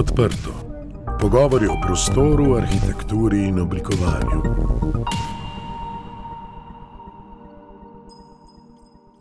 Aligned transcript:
Odprto. 0.00 0.52
Pogovori 1.20 1.66
o 1.66 1.76
prostoru, 1.86 2.54
arhitekturi 2.54 3.44
in 3.44 3.58
oblikovanju. 3.60 4.40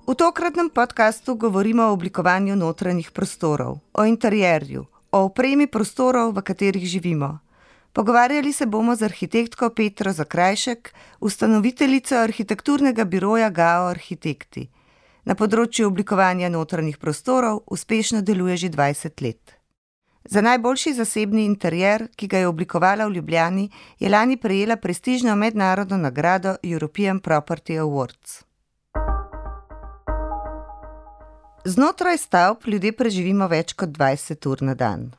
V 0.07 0.16
tokratnem 0.16 0.70
podkastu 0.70 1.36
govorimo 1.36 1.84
o 1.84 1.92
oblikovanju 1.92 2.55
notranjih 2.55 3.12
prostorov, 3.12 3.78
o 3.94 4.05
interjerju, 4.05 4.86
o 5.12 5.20
opremi 5.20 5.68
prostorov, 5.68 6.32
v 6.32 6.42
katerih 6.42 6.88
živimo. 6.88 7.39
Pogovarjali 7.93 8.54
se 8.54 8.66
bomo 8.66 8.96
z 8.96 9.04
arhitektko 9.04 9.70
Petro 9.70 10.14
Zakrajšek, 10.14 10.93
ustanoviteljico 11.20 12.16
arhitekturnega 12.16 13.04
biroja 13.04 13.50
Gao 13.50 13.91
Arhitekti. 13.91 14.70
Na 15.25 15.36
področju 15.36 15.91
oblikovanja 15.91 16.50
notranjih 16.50 16.98
prostorov 16.98 17.64
uspešno 17.68 18.21
deluje 18.21 18.57
že 18.57 18.70
20 18.70 19.21
let. 19.21 19.59
Za 20.32 20.42
najboljši 20.42 20.94
zasebni 20.94 21.46
interjer, 21.46 22.04
ki 22.16 22.28
ga 22.28 22.38
je 22.38 22.48
oblikovala 22.48 23.08
v 23.08 23.14
Ljubljani, 23.14 23.70
je 24.00 24.10
lani 24.10 24.38
prejela 24.38 24.76
prestižno 24.76 25.36
mednarodno 25.36 25.98
nagrado 25.98 26.55
European 26.64 27.20
Property 27.20 27.80
Awards. 27.82 28.44
Znotraj 31.66 32.18
stavb 32.18 32.68
ljudje 32.68 32.92
preživimo 32.92 33.48
več 33.48 33.74
kot 33.74 33.90
20 33.90 34.48
ur 34.52 34.62
na 34.62 34.76
dan. 34.76 35.12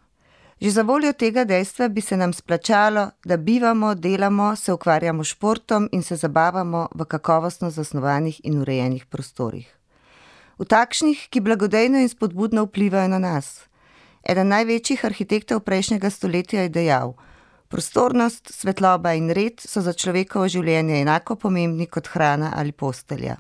Že 0.60 0.70
za 0.70 0.82
voljo 0.82 1.12
tega 1.12 1.44
dejstva 1.44 1.88
bi 1.88 2.00
se 2.00 2.16
nam 2.16 2.32
splačalo, 2.32 3.10
da 3.24 3.36
bivamo, 3.36 3.94
delamo, 3.94 4.56
se 4.56 4.72
ukvarjamo 4.72 5.24
s 5.24 5.34
športom 5.34 5.88
in 5.92 6.02
se 6.02 6.16
zabavamo 6.16 6.86
v 6.94 7.04
kakovostno 7.04 7.70
zasnovanih 7.70 8.40
in 8.44 8.60
urejenih 8.60 9.06
prostorih. 9.06 9.66
V 10.58 10.64
takšnih, 10.64 11.26
ki 11.30 11.40
blagodejno 11.40 11.98
in 11.98 12.08
spodbudno 12.08 12.62
vplivajo 12.68 13.08
na 13.08 13.18
nas. 13.18 13.69
Eden 14.22 14.48
največjih 14.48 15.04
arhitektov 15.04 15.60
prejšnjega 15.64 16.10
stoletja 16.10 16.62
je 16.62 16.68
dejal: 16.68 17.14
Prostornost, 17.68 18.52
svetloba 18.52 19.14
in 19.14 19.30
red 19.30 19.60
so 19.60 19.80
za 19.80 19.92
človekovo 19.92 20.48
življenje 20.48 21.00
enako 21.00 21.36
pomembni 21.36 21.86
kot 21.86 22.10
hrana 22.10 22.52
ali 22.56 22.72
postelja. 22.72 23.36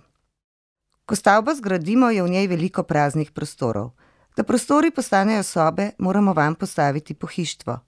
Ko 1.06 1.16
stavbo 1.16 1.54
zgradimo, 1.54 2.10
je 2.10 2.22
v 2.22 2.30
njej 2.30 2.46
veliko 2.46 2.82
praznih 2.82 3.32
prostorov. 3.32 3.90
Da 4.36 4.44
prostori 4.46 4.90
postanejo 4.90 5.42
sobe, 5.42 5.90
moramo 5.98 6.32
vam 6.32 6.54
postaviti 6.54 7.14
pohištvo. 7.14 7.80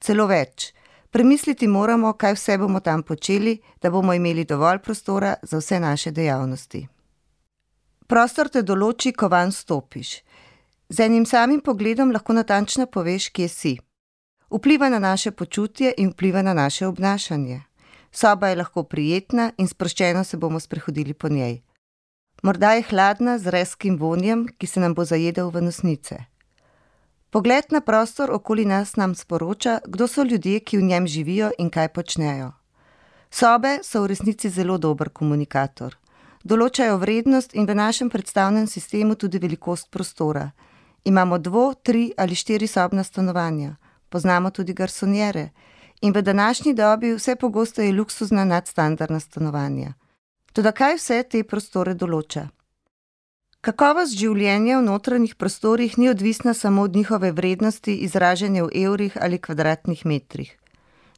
Celo 0.00 0.26
več. 0.26 0.72
Premisliti 1.10 1.68
moramo, 1.70 2.12
kaj 2.12 2.34
vse 2.34 2.58
bomo 2.58 2.80
tam 2.80 3.02
počeli, 3.02 3.60
da 3.82 3.90
bomo 3.90 4.14
imeli 4.14 4.44
dovolj 4.44 4.82
prostora 4.82 5.36
za 5.42 5.58
vse 5.62 5.78
naše 5.80 6.10
dejavnosti. 6.10 6.82
Prostor 8.06 8.50
te 8.50 8.62
določi, 8.62 9.12
ko 9.12 9.28
van 9.30 9.52
stopiš. 9.52 10.16
Z 10.88 11.00
enim 11.00 11.26
samim 11.26 11.60
pogledom 11.60 12.12
lahko 12.12 12.32
natančno 12.32 12.86
poveš, 12.86 13.28
kje 13.28 13.48
si. 13.48 13.78
Vpliva 14.50 14.88
na 14.88 14.98
naše 14.98 15.30
počutje 15.30 15.94
in 15.96 16.10
vpliva 16.10 16.42
na 16.42 16.54
naše 16.54 16.86
obnašanje. 16.86 17.62
Soba 18.12 18.48
je 18.48 18.56
lahko 18.56 18.82
prijetna 18.82 19.52
in 19.58 19.68
sproščeno 19.68 20.24
se 20.24 20.36
bomo 20.36 20.60
sprehodili 20.60 21.14
po 21.14 21.28
njej. 21.28 21.62
Morda 22.42 22.72
je 22.72 22.82
hladna 22.82 23.38
z 23.38 23.50
reskim 23.50 23.96
vonjem, 23.98 24.46
ki 24.58 24.66
se 24.66 24.80
nam 24.80 24.94
bo 24.94 25.04
zajedel 25.04 25.50
v 25.50 25.62
nosnice. 25.62 26.16
Pogled 27.30 27.64
na 27.70 27.80
prostor 27.80 28.30
okoli 28.30 28.64
nas 28.64 28.96
nam 28.96 29.14
sporoča, 29.14 29.78
kdo 29.86 30.06
so 30.06 30.22
ljudje, 30.22 30.60
ki 30.60 30.78
v 30.78 30.82
njem 30.82 31.06
živijo 31.06 31.50
in 31.58 31.70
kaj 31.70 31.88
počnejo. 31.88 32.52
Sobe 33.30 33.78
so 33.82 34.02
v 34.02 34.06
resnici 34.06 34.50
zelo 34.50 34.78
dober 34.78 35.08
komunikator. 35.10 35.96
Določajo 36.44 37.00
vrednost 37.00 37.54
in 37.54 37.66
v 37.66 37.74
našem 37.74 38.10
predstavnem 38.10 38.66
sistemu 38.66 39.16
tudi 39.16 39.38
velikost 39.38 39.90
prostora. 39.90 40.52
Imamo 41.04 41.38
dvo, 41.38 41.74
tri 41.74 42.12
ali 42.16 42.34
štiri 42.34 42.66
sobna 42.66 43.04
stanovanja, 43.04 43.76
poznamo 44.08 44.50
tudi 44.50 44.72
garsonjere 44.72 45.50
in 46.00 46.12
v 46.12 46.22
današnji 46.22 46.74
dobi 46.74 47.14
vse 47.14 47.36
pogosteje 47.36 47.92
luksuzna 47.92 48.44
nadstandardna 48.44 49.20
stanovanja. 49.20 49.92
Toda 50.52 50.72
kaj 50.72 50.96
vse 50.96 51.22
te 51.22 51.44
prostore 51.44 51.94
določa? 51.94 52.48
Kakovost 53.60 54.16
življenja 54.16 54.78
v 54.78 54.84
notranjih 54.84 55.34
prostorih 55.40 55.94
ni 55.98 56.08
odvisna 56.08 56.54
samo 56.54 56.82
od 56.82 56.96
njihove 56.96 57.32
vrednosti, 57.32 57.94
izražene 58.04 58.62
v 58.62 58.84
evrih 58.84 59.16
ali 59.20 59.38
kvadratnih 59.38 60.04
metrih. 60.06 60.50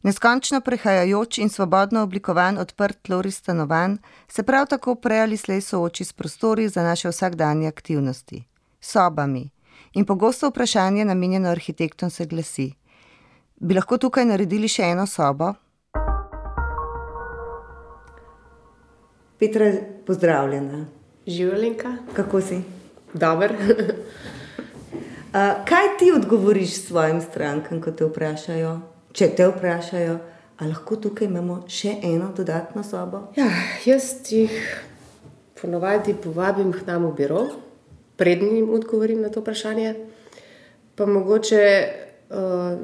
Neskončno 0.02 0.60
prehajajoč 0.60 1.38
in 1.42 1.50
svobodno 1.50 2.02
oblikovan 2.06 2.58
odprt 2.58 3.02
tlori 3.02 3.30
stanovanj 3.30 3.96
se 4.28 4.42
prav 4.42 4.66
tako 4.66 4.94
prej 4.94 5.20
ali 5.20 5.36
slej 5.36 5.60
sooči 5.60 6.04
s 6.04 6.12
prostori 6.12 6.68
za 6.68 6.82
naše 6.82 7.10
vsakdanje 7.10 7.68
aktivnosti, 7.68 8.44
sobami. 8.80 9.55
In 9.96 10.04
pogosto 10.04 10.48
vprašanje, 10.48 11.04
namenjeno 11.04 11.48
arhitektom, 11.48 12.10
se 12.10 12.26
glasi: 12.26 12.72
Bi 13.56 13.74
lahko 13.74 13.96
tukaj 13.96 14.26
naredili 14.28 14.68
še 14.68 14.90
eno 14.92 15.06
sobo? 15.08 15.54
Petra, 19.40 19.70
pozdravljena. 20.04 20.82
Življenka. 21.26 21.94
Kako 22.12 22.44
si? 22.44 22.60
Dober. 23.16 23.56
kaj 25.72 25.88
ti 25.98 26.12
odgovoriš 26.12 26.76
svojim 26.90 27.22
strankam, 27.24 27.80
ko 27.80 27.96
te 27.96 28.04
vprašajo? 28.04 28.78
Če 29.16 29.32
te 29.32 29.48
vprašajo, 29.48 30.18
ali 30.60 30.74
lahko 30.74 31.00
tukaj 31.08 31.30
imamo 31.30 31.62
še 31.72 31.96
eno 32.04 32.34
dodatno 32.36 32.84
sobo? 32.84 33.30
Ja, 33.40 33.48
jaz 33.88 34.12
jih 34.28 34.60
ponovadi 35.56 36.12
povabim 36.20 36.76
k 36.76 36.84
nam 36.84 37.08
v 37.08 37.16
biro, 37.22 37.46
prednji 38.16 38.56
jim 38.56 38.70
odgovorim 38.70 39.20
na 39.22 39.28
to 39.28 39.40
vprašanje. 39.40 39.94
Pa 40.94 41.06
mogoče 41.06 41.88
uh, 42.30 42.78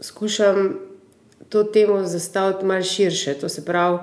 skušam 0.00 0.78
to 1.48 1.64
temo 1.64 2.02
zastaviti 2.04 2.64
malo 2.64 2.82
širše. 2.82 3.34
To 3.34 3.48
se 3.48 3.64
pravi, 3.64 3.98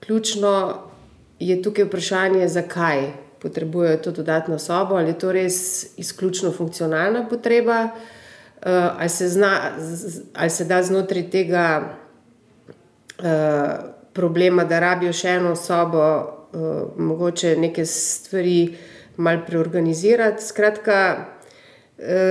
Ključno 0.00 0.74
je 1.38 1.62
tukaj 1.62 1.84
vprašanje, 1.84 2.48
zakaj 2.48 3.12
potrebujejo 3.38 3.96
to 3.96 4.10
dodatno 4.12 4.58
sobo, 4.58 4.94
ali 4.94 5.08
je 5.08 5.18
to 5.18 5.32
res 5.32 5.86
izključno 5.96 6.52
funkcionalna 6.52 7.26
potreba, 7.28 7.88
eh, 8.62 8.88
ali 8.98 9.08
se, 9.08 9.28
zna, 9.28 9.60
ali 10.34 10.50
se 10.50 10.64
da 10.64 10.82
znotraj 10.82 11.30
tega 11.30 11.96
eh, 13.18 13.76
problema, 14.12 14.64
da 14.64 14.80
rabijo 14.80 15.12
še 15.12 15.28
eno 15.28 15.56
sobo, 15.56 16.02
eh, 16.02 16.56
mogoče 16.96 17.56
neke 17.56 17.86
stvari 17.86 18.76
malo 19.18 19.42
preorganizirati. 19.46 20.44
Skratka, 20.44 21.26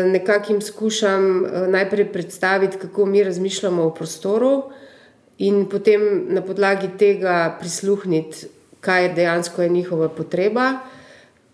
nekako 0.05 0.53
jim 0.53 0.61
skušam 0.61 1.45
najprej 1.67 2.07
predstaviti, 2.11 2.77
kako 2.77 3.05
mi 3.05 3.23
razmišljamo 3.23 3.83
o 3.83 3.93
prostoru 3.93 4.63
in 5.37 5.65
potem 5.69 6.25
na 6.33 6.41
podlagi 6.41 6.89
tega 6.97 7.57
prisluhniti, 7.59 8.47
kaj 8.79 9.13
dejansko 9.13 9.61
je 9.61 9.69
njihova 9.69 10.09
potreba. 10.09 10.73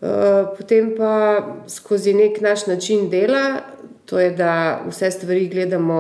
Eh, 0.04 0.46
potem 0.58 0.96
pa 0.98 1.40
skozi 1.68 2.14
nek 2.14 2.42
naš 2.42 2.68
način 2.68 3.10
dela, 3.10 3.62
to 4.06 4.20
je, 4.20 4.32
da 4.32 4.82
vse 4.90 5.12
stvari 5.12 5.48
gledamo 5.48 6.00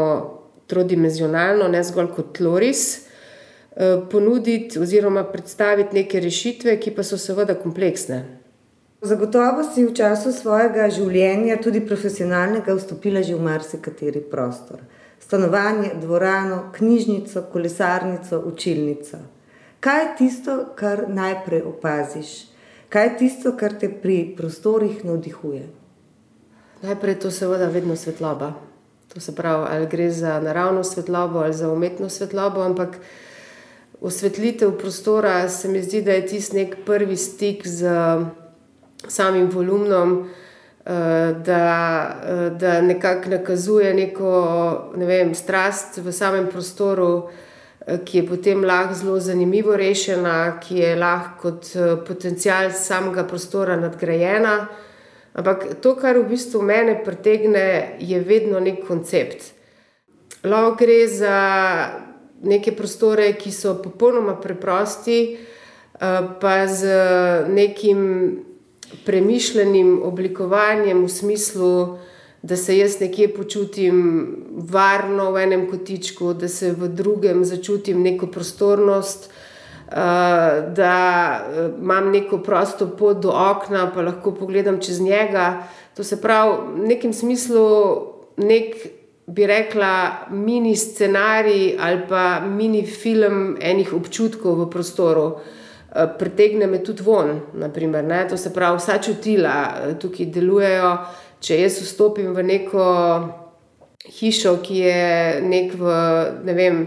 trodimenzionalno, 0.68 1.68
ne 1.68 1.84
zgolj 1.84 2.10
kot 2.16 2.34
tloris, 2.38 2.82
eh, 2.98 4.02
ponuditi 4.12 4.80
oziroma 4.80 5.24
predstaviti 5.24 5.96
neke 5.96 6.20
rešitve, 6.20 6.80
ki 6.80 6.92
pa 6.92 7.04
so 7.04 7.18
seveda 7.18 7.56
kompleksne. 7.56 8.43
Zagotovo 9.04 9.64
si 9.68 9.84
v 9.84 9.94
času 9.94 10.32
svojega 10.32 10.88
življenja, 10.90 11.60
tudi 11.60 11.82
profesionalnega, 11.84 12.76
vstopila 12.78 13.22
že 13.22 13.36
v 13.36 13.44
marsikateri 13.44 14.24
prostor 14.24 14.80
stanovanje, 15.26 15.92
dvorano, 16.02 16.72
knjižnico, 16.76 17.44
kolesarnico, 17.52 18.44
učilnico. 18.46 19.18
Kaj 19.80 20.02
je 20.02 20.10
tisto, 20.18 20.66
kar 20.76 21.06
najprej 21.08 21.62
opaziš? 21.62 22.28
Kaj 22.90 23.06
je 23.06 23.18
tisto, 23.18 23.56
kar 23.58 23.74
te 23.80 23.90
pri 24.02 24.36
prostorih 24.38 25.06
navdihuje? 25.06 25.64
Najprej 26.82 27.20
to 27.20 27.32
seveda 27.32 27.68
vedno 27.68 27.96
svetloba. 27.96 28.54
To 29.14 29.20
se 29.20 29.36
pravi, 29.36 29.66
ali 29.70 29.88
gre 29.88 30.12
za 30.12 30.40
naravno 30.40 30.84
svetlobo 30.84 31.40
ali 31.40 31.54
za 31.54 31.72
umetno 31.72 32.10
svetlobo, 32.10 32.62
ampak 32.62 32.98
osvetlitev 34.02 34.78
prostora 34.78 35.50
se 35.50 35.68
mi 35.68 35.84
zdi, 35.84 36.02
da 36.02 36.12
je 36.12 36.28
tisti 36.28 36.56
nek 36.56 36.78
prvi 36.86 37.18
stik 37.18 37.68
z 37.68 37.90
samim 39.08 39.50
volumnom, 39.50 40.30
Eh, 40.86 41.36
da, 41.46 42.22
eh, 42.28 42.50
da 42.50 42.82
nekako 42.82 43.30
nakazuje 43.30 43.94
neko 43.94 44.92
ne 44.96 45.06
vem, 45.06 45.36
strast 45.36 45.98
v 45.98 46.12
samem 46.12 46.48
prostoru, 46.52 47.30
eh, 47.88 47.98
ki 48.06 48.18
je 48.18 48.28
potem 48.28 48.64
lahko 48.64 48.94
zelo 48.94 49.20
zanimivo 49.20 49.78
rešena, 49.78 50.60
ki 50.60 50.78
je 50.78 50.96
lahko 50.96 51.42
kot 51.42 51.72
potencial 52.08 52.72
samega 52.72 53.24
prostora 53.24 53.76
nadgrajena. 53.76 54.68
Ampak 55.34 55.66
to, 55.82 55.96
kar 55.96 56.18
v 56.18 56.28
bistvu 56.30 56.62
mene 56.62 57.00
pritegne, 57.06 57.96
je 58.00 58.20
vedno 58.20 58.60
nek 58.60 58.84
koncept. 58.88 59.54
Lahko 60.44 60.76
gre 60.76 61.08
za 61.08 61.38
neke 62.44 62.76
prostore, 62.76 63.34
ki 63.34 63.52
so 63.52 63.80
popolnoma 63.82 64.36
preprosti, 64.36 65.38
pa 66.40 66.68
z 66.68 66.88
nekim 67.48 68.53
premišljenim 69.06 70.02
oblikovanjem 70.04 71.06
v 71.06 71.10
smislu, 71.10 71.98
da 72.44 72.56
se 72.56 72.78
jaz 72.78 73.00
nekje 73.00 73.30
počutim 73.34 73.98
varno 74.52 75.32
v 75.32 75.44
enem 75.44 75.70
kotičku, 75.70 76.34
da 76.34 76.48
se 76.48 76.72
v 76.72 76.88
drugem 76.92 77.46
začutim 77.46 78.02
neko 78.04 78.28
prostornost, 78.28 79.30
da 80.76 80.96
imam 81.80 82.12
neko 82.12 82.38
prosto 82.44 82.88
pot 82.98 83.22
do 83.24 83.30
okna, 83.30 83.92
pa 83.94 84.02
lahko 84.02 84.32
pogledam 84.32 84.82
čez 84.82 85.00
njega. 85.02 85.64
To 85.96 86.04
se 86.04 86.22
pravi, 86.22 86.58
v 86.76 86.88
nekem 86.88 87.14
smislu, 87.14 87.68
nek, 88.38 88.76
bi 89.28 89.48
rekla, 89.48 90.28
mini 90.30 90.76
scenarij 90.76 91.78
ali 91.80 92.02
pa 92.10 92.40
mini 92.40 92.86
film 92.86 93.58
enih 93.62 93.94
občutkov 93.94 94.66
v 94.66 94.70
prostoru. 94.70 95.28
Pritegne 95.94 96.66
me 96.68 96.80
tudi 96.82 97.04
von, 97.06 97.36
naprimer, 97.54 98.08
to 98.30 98.38
se 98.38 98.50
pravi, 98.54 98.80
vsa 98.82 98.98
čutila 98.98 99.56
tukaj 100.02 100.26
delujejo 100.34 100.98
če 101.44 101.60
jaz 101.60 101.82
vstopim 101.84 102.32
v 102.36 102.46
neko 102.48 102.84
hišo, 104.20 104.56
ki 104.64 104.78
je 104.80 105.08
nek 105.44 105.76
v 105.80 105.96
ne 106.48 106.56
vem, 106.56 106.80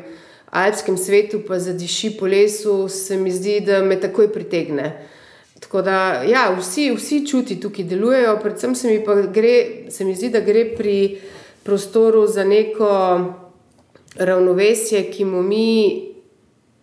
alpskem 0.57 0.97
svetu, 0.97 1.43
pa 1.45 1.59
zadiši 1.61 2.15
po 2.17 2.29
lesu, 2.31 2.87
se 2.89 3.19
mi 3.21 3.33
zdi, 3.35 3.61
da 3.67 3.83
me 3.85 3.99
takoj 4.01 4.31
pritegne. 4.33 4.95
Tako 5.61 5.83
da, 5.85 6.23
ja, 6.29 6.49
vsi, 6.57 6.89
vsi 6.97 7.23
čuti 7.29 7.59
tukaj 7.61 7.85
delujejo, 7.89 8.37
predvsem 8.41 8.77
se 8.77 8.93
mi, 8.93 9.01
gre, 9.33 9.57
se 9.93 10.05
mi 10.09 10.15
zdi, 10.17 10.33
da 10.33 10.41
gre 10.45 10.65
pri 10.77 10.99
prostoru 11.67 12.25
za 12.31 12.45
neko 12.45 12.91
ravnovesje, 14.17 15.03
ki 15.13 15.29
mu 15.29 15.43
mi, 15.45 15.69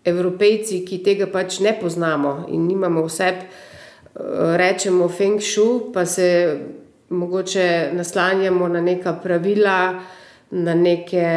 evropejci, 0.05 0.83
ki 0.85 0.99
tega 1.03 1.27
pač 1.31 1.59
ne 1.63 1.73
poznamo 1.79 2.45
in 2.51 2.67
nimamo 2.67 3.05
vse, 3.07 3.31
rečemo 4.59 5.07
feng 5.09 5.41
shui, 5.41 5.91
pa 5.93 6.05
se 6.05 6.27
mogoče 7.09 7.91
naslanjamo 7.93 8.67
na 8.67 8.81
neka 8.81 9.13
pravila, 9.23 10.03
na 10.51 10.73
neke 10.73 11.27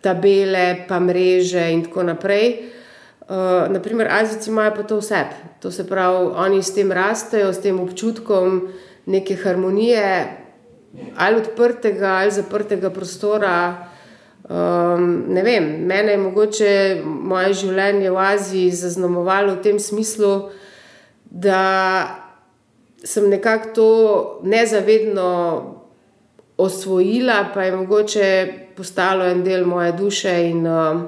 tabele, 0.00 0.86
pa 0.88 1.00
mreže 1.00 1.72
in 1.72 1.84
tako 1.84 2.02
naprej. 2.02 2.72
Uh, 3.26 3.66
naprimer, 3.72 4.06
Azijci 4.10 4.50
imajo 4.50 4.74
pa 4.76 4.82
to 4.82 5.00
vse. 5.00 5.24
To 5.60 5.70
se 5.70 5.86
pravi, 5.86 6.30
oni 6.36 6.62
s 6.62 6.74
tem 6.74 6.92
rastejo, 6.92 7.52
s 7.52 7.58
tem 7.58 7.80
občutkom 7.80 8.68
neke 9.06 9.36
harmonije, 9.36 10.36
ali 11.16 11.36
odprtega, 11.42 12.20
ali 12.22 12.30
zaprtega 12.30 12.90
prostora. 12.90 13.88
Um, 14.48 15.24
ne 15.28 15.42
vem, 15.42 15.64
mene 15.86 16.12
je 16.12 16.18
mogoče 16.22 16.72
moje 17.02 17.54
življenje 17.64 18.12
v 18.14 18.20
Aziji 18.22 18.76
zaznamovalo 18.78 19.56
v 19.56 19.62
tem 19.64 19.80
smislu, 19.82 20.52
da 21.26 21.62
sem 23.02 23.26
nekako 23.26 23.72
to 23.74 23.88
nezavedno 24.46 25.26
osvojila, 26.62 27.40
pa 27.54 27.66
je 27.66 27.74
mogoče 27.74 28.30
postalo 28.78 29.26
en 29.26 29.42
del 29.42 29.66
moje 29.66 29.90
duše. 29.98 30.36
In 30.52 30.62
uh, 30.62 31.02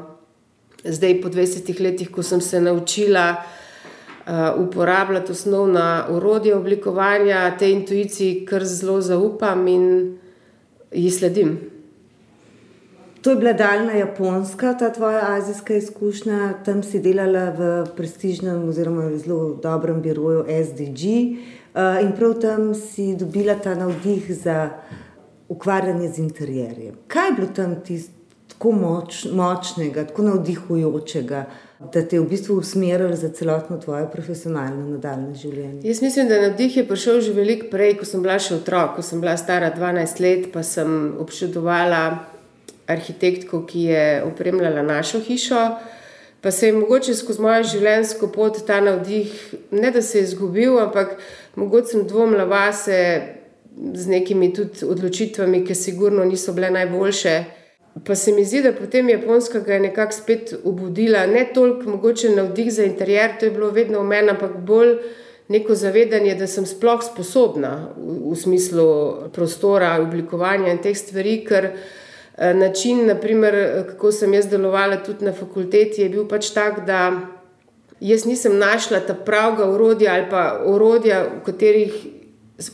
zdaj, 0.83 1.21
po 1.23 1.31
20 1.31 1.79
letih, 1.79 2.11
ko 2.11 2.27
sem 2.27 2.43
se 2.43 2.59
naučila 2.61 3.29
uh, 3.39 4.67
uporabljati 4.67 5.33
osnovna 5.33 6.09
urodja 6.11 6.59
oblikovanja, 6.59 7.55
te 7.55 7.71
intuiciji, 7.71 8.43
kar 8.51 8.67
zelo 8.67 8.99
zaupam 9.01 9.67
in 9.69 9.91
ji 10.91 11.11
sledim. 11.11 11.78
To 13.23 13.31
je 13.31 13.37
bila 13.37 13.53
daljna 13.53 13.93
Japonska, 13.93 14.75
ta 14.79 14.93
tvoja 14.93 15.21
azijska 15.35 15.75
izkušnja. 15.75 16.55
Tam 16.65 16.83
si 16.83 17.01
delala 17.03 17.51
v 17.51 17.87
prestižnem, 17.97 18.69
oziroma 18.69 19.11
zelo 19.19 19.55
dobrem 19.63 20.03
biroju 20.03 20.45
SDG. 20.47 21.03
Uh, 21.03 21.59
Eh, 21.79 22.03
in 22.03 22.13
prav 22.13 22.35
tam 22.41 22.75
si 22.75 23.17
dobila 23.17 23.55
ta 23.55 23.75
navdih 23.75 24.35
za 24.35 24.71
ukvarjanje 25.49 26.09
z 26.09 26.19
interjerjem. 26.19 26.95
Kaj 27.07 27.29
je 27.29 27.33
bilo 27.37 27.49
tam 27.57 27.77
tako 28.49 28.73
moč, 28.73 29.25
močnega, 29.33 30.05
tako 30.05 30.23
navdihujočega, 30.23 31.45
da 31.93 32.03
te 32.03 32.17
je 32.17 32.21
v 32.21 32.27
bistvu 32.29 32.57
usmerilo 32.59 33.17
za 33.17 33.29
celotno 33.29 33.77
tvoje 33.77 34.09
profesionalno 34.13 34.89
nadaljne 34.89 35.35
življenje? 35.35 35.81
Jaz 35.85 36.03
mislim, 36.03 36.29
da 36.29 36.41
navdih 36.43 36.77
je 36.77 36.87
prišel 36.89 37.21
že 37.21 37.33
veliko 37.33 37.69
prej, 37.71 37.95
ko 38.01 38.09
sem 38.09 38.25
bila 38.25 38.39
še 38.43 38.57
otrok, 38.59 38.97
ko 38.97 39.03
sem 39.03 39.21
bila 39.21 39.37
stara 39.37 39.71
12 39.77 40.21
let, 40.25 40.51
pa 40.53 40.63
sem 40.63 41.15
občudovala 41.21 42.03
arhitektko, 42.89 43.63
ki 43.67 43.83
je 43.83 44.23
opremljala 44.25 44.83
našo 44.83 45.21
hišo. 45.21 45.69
Pa 46.41 46.51
se 46.51 46.67
je 46.67 46.73
mogoče 46.73 47.15
skozi 47.15 47.43
mojo 47.43 47.65
življenjsko 47.67 48.29
pot 48.33 48.61
ta 48.67 48.79
navdih, 48.81 49.33
ne 49.71 49.91
da 49.91 50.03
se 50.03 50.21
je 50.21 50.29
izgubil, 50.29 50.79
ampak 50.79 51.17
mogoče 51.59 51.93
sem 51.93 52.07
dvomila 52.07 52.45
vase 52.47 52.99
z 53.95 54.07
nekimi 54.07 54.53
tudi 54.55 54.87
odločitvami, 54.87 55.65
ki 55.67 55.75
sigurno 55.75 56.25
niso 56.25 56.55
bile 56.55 56.71
najboljše. 56.71 57.35
Pa 58.07 58.15
se 58.15 58.33
mi 58.33 58.45
zdi, 58.47 58.63
da 58.63 58.73
potem 58.73 59.09
Japonska 59.11 59.61
ga 59.67 59.75
je 59.75 59.81
nekako 59.89 60.15
spet 60.15 60.55
obudila, 60.65 61.27
ne 61.27 61.49
toliko 61.55 61.91
mogoče 61.91 62.31
navdih 62.31 62.73
za 62.73 62.85
interjer, 62.87 63.35
to 63.41 63.47
je 63.47 63.51
bilo 63.51 63.71
vedno 63.75 64.01
v 64.01 64.07
meni, 64.07 64.31
ampak 64.31 64.57
bolj 64.63 64.99
neko 65.49 65.75
zavedanje, 65.75 66.35
da 66.39 66.47
sem 66.47 66.67
sploh 66.67 67.03
sposobna 67.03 67.91
v, 67.97 68.19
v 68.31 68.37
smislu 68.39 68.91
prostora, 69.35 69.97
oblikovanja 70.03 70.71
in 70.71 70.85
teh 70.85 70.97
stvari, 70.97 71.41
ker. 71.49 71.73
Eh, 72.41 72.55
način, 72.55 73.07
naprimer, 73.07 73.55
eh, 73.55 73.85
kako 73.89 74.13
sem 74.13 74.35
jaz 74.35 74.47
delovala 74.47 74.97
tudi 75.03 75.25
na 75.25 75.33
fakulteti, 75.33 76.03
je 76.03 76.09
bil 76.09 76.29
pač 76.29 76.51
tak, 76.55 76.87
da 76.87 77.21
jaz 78.01 78.25
nisem 78.25 78.59
našla 78.59 79.01
ta 79.01 79.15
pravega 79.15 79.67
urodja 79.71 80.15
ali 80.15 80.27
pa 80.31 80.63
urodja, 80.67 81.25
v 81.25 81.43
katerih 81.47 81.93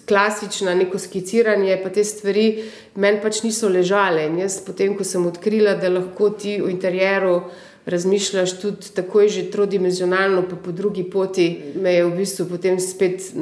klasično 0.08 0.74
neko 0.74 0.98
skiciranje, 0.98 1.80
pa 1.82 1.90
te 1.90 2.04
stvari 2.04 2.64
meni 2.94 3.20
pač 3.22 3.42
niso 3.42 3.68
ležale. 3.68 4.26
In 4.26 4.38
jaz 4.38 4.60
potem, 4.66 4.96
ko 4.96 5.04
sem 5.04 5.26
odkrila, 5.26 5.74
da 5.80 5.88
lahko 5.88 6.30
ti 6.30 6.60
v 6.60 6.68
interjeru 6.70 7.40
razmišljaš 7.86 8.60
tudi 8.60 8.92
tako 8.94 9.28
že 9.28 9.50
trodimenzionalno, 9.50 10.44
pa 10.48 10.56
po 10.56 10.72
drugi 10.72 11.04
poti, 11.10 11.72
me 11.80 11.94
je 11.94 12.04
v 12.04 12.16
bistvu 12.16 12.46
potem 12.48 12.80
spet, 12.80 13.32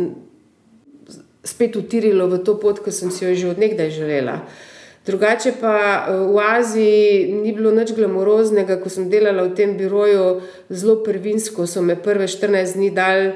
spet 1.44 1.76
utirilo 1.76 2.28
v 2.28 2.44
to 2.44 2.60
pot, 2.60 2.78
ki 2.78 2.92
sem 2.92 3.10
si 3.10 3.24
jo 3.24 3.34
že 3.34 3.50
odnegdaj 3.50 3.90
želela. 3.90 4.44
Drugače 5.06 5.52
pa 5.60 6.06
eh, 6.08 6.12
v 6.12 6.38
Aziji 6.38 7.32
ni 7.42 7.52
bilo 7.52 7.70
nič 7.74 7.90
glamoroznega, 7.96 8.78
ko 8.78 8.90
sem 8.90 9.10
delala 9.10 9.48
v 9.48 9.54
tem 9.58 9.74
biroju, 9.74 10.42
zelo 10.70 11.00
prvinsko 11.02 11.66
so 11.66 11.82
me 11.82 11.96
prve 11.98 12.30
14 12.30 12.78
dni 12.78 12.90
dal. 12.94 13.32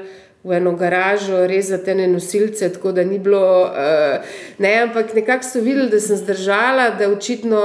V 0.47 0.53
eno 0.53 0.71
garažo, 0.79 1.41
rezati 1.49 1.91
ene 1.91 2.05
nosilce, 2.07 2.69
tako 2.71 2.93
da 2.95 3.03
ni 3.03 3.17
bilo. 3.19 3.67
Uh, 3.67 4.23
ne, 4.63 4.69
ampak 4.85 5.11
nekako 5.17 5.43
so 5.43 5.59
videli, 5.59 5.89
da 5.91 5.99
sem 5.99 6.15
zdržala, 6.15 6.93
da 6.95 7.09
očitno 7.11 7.63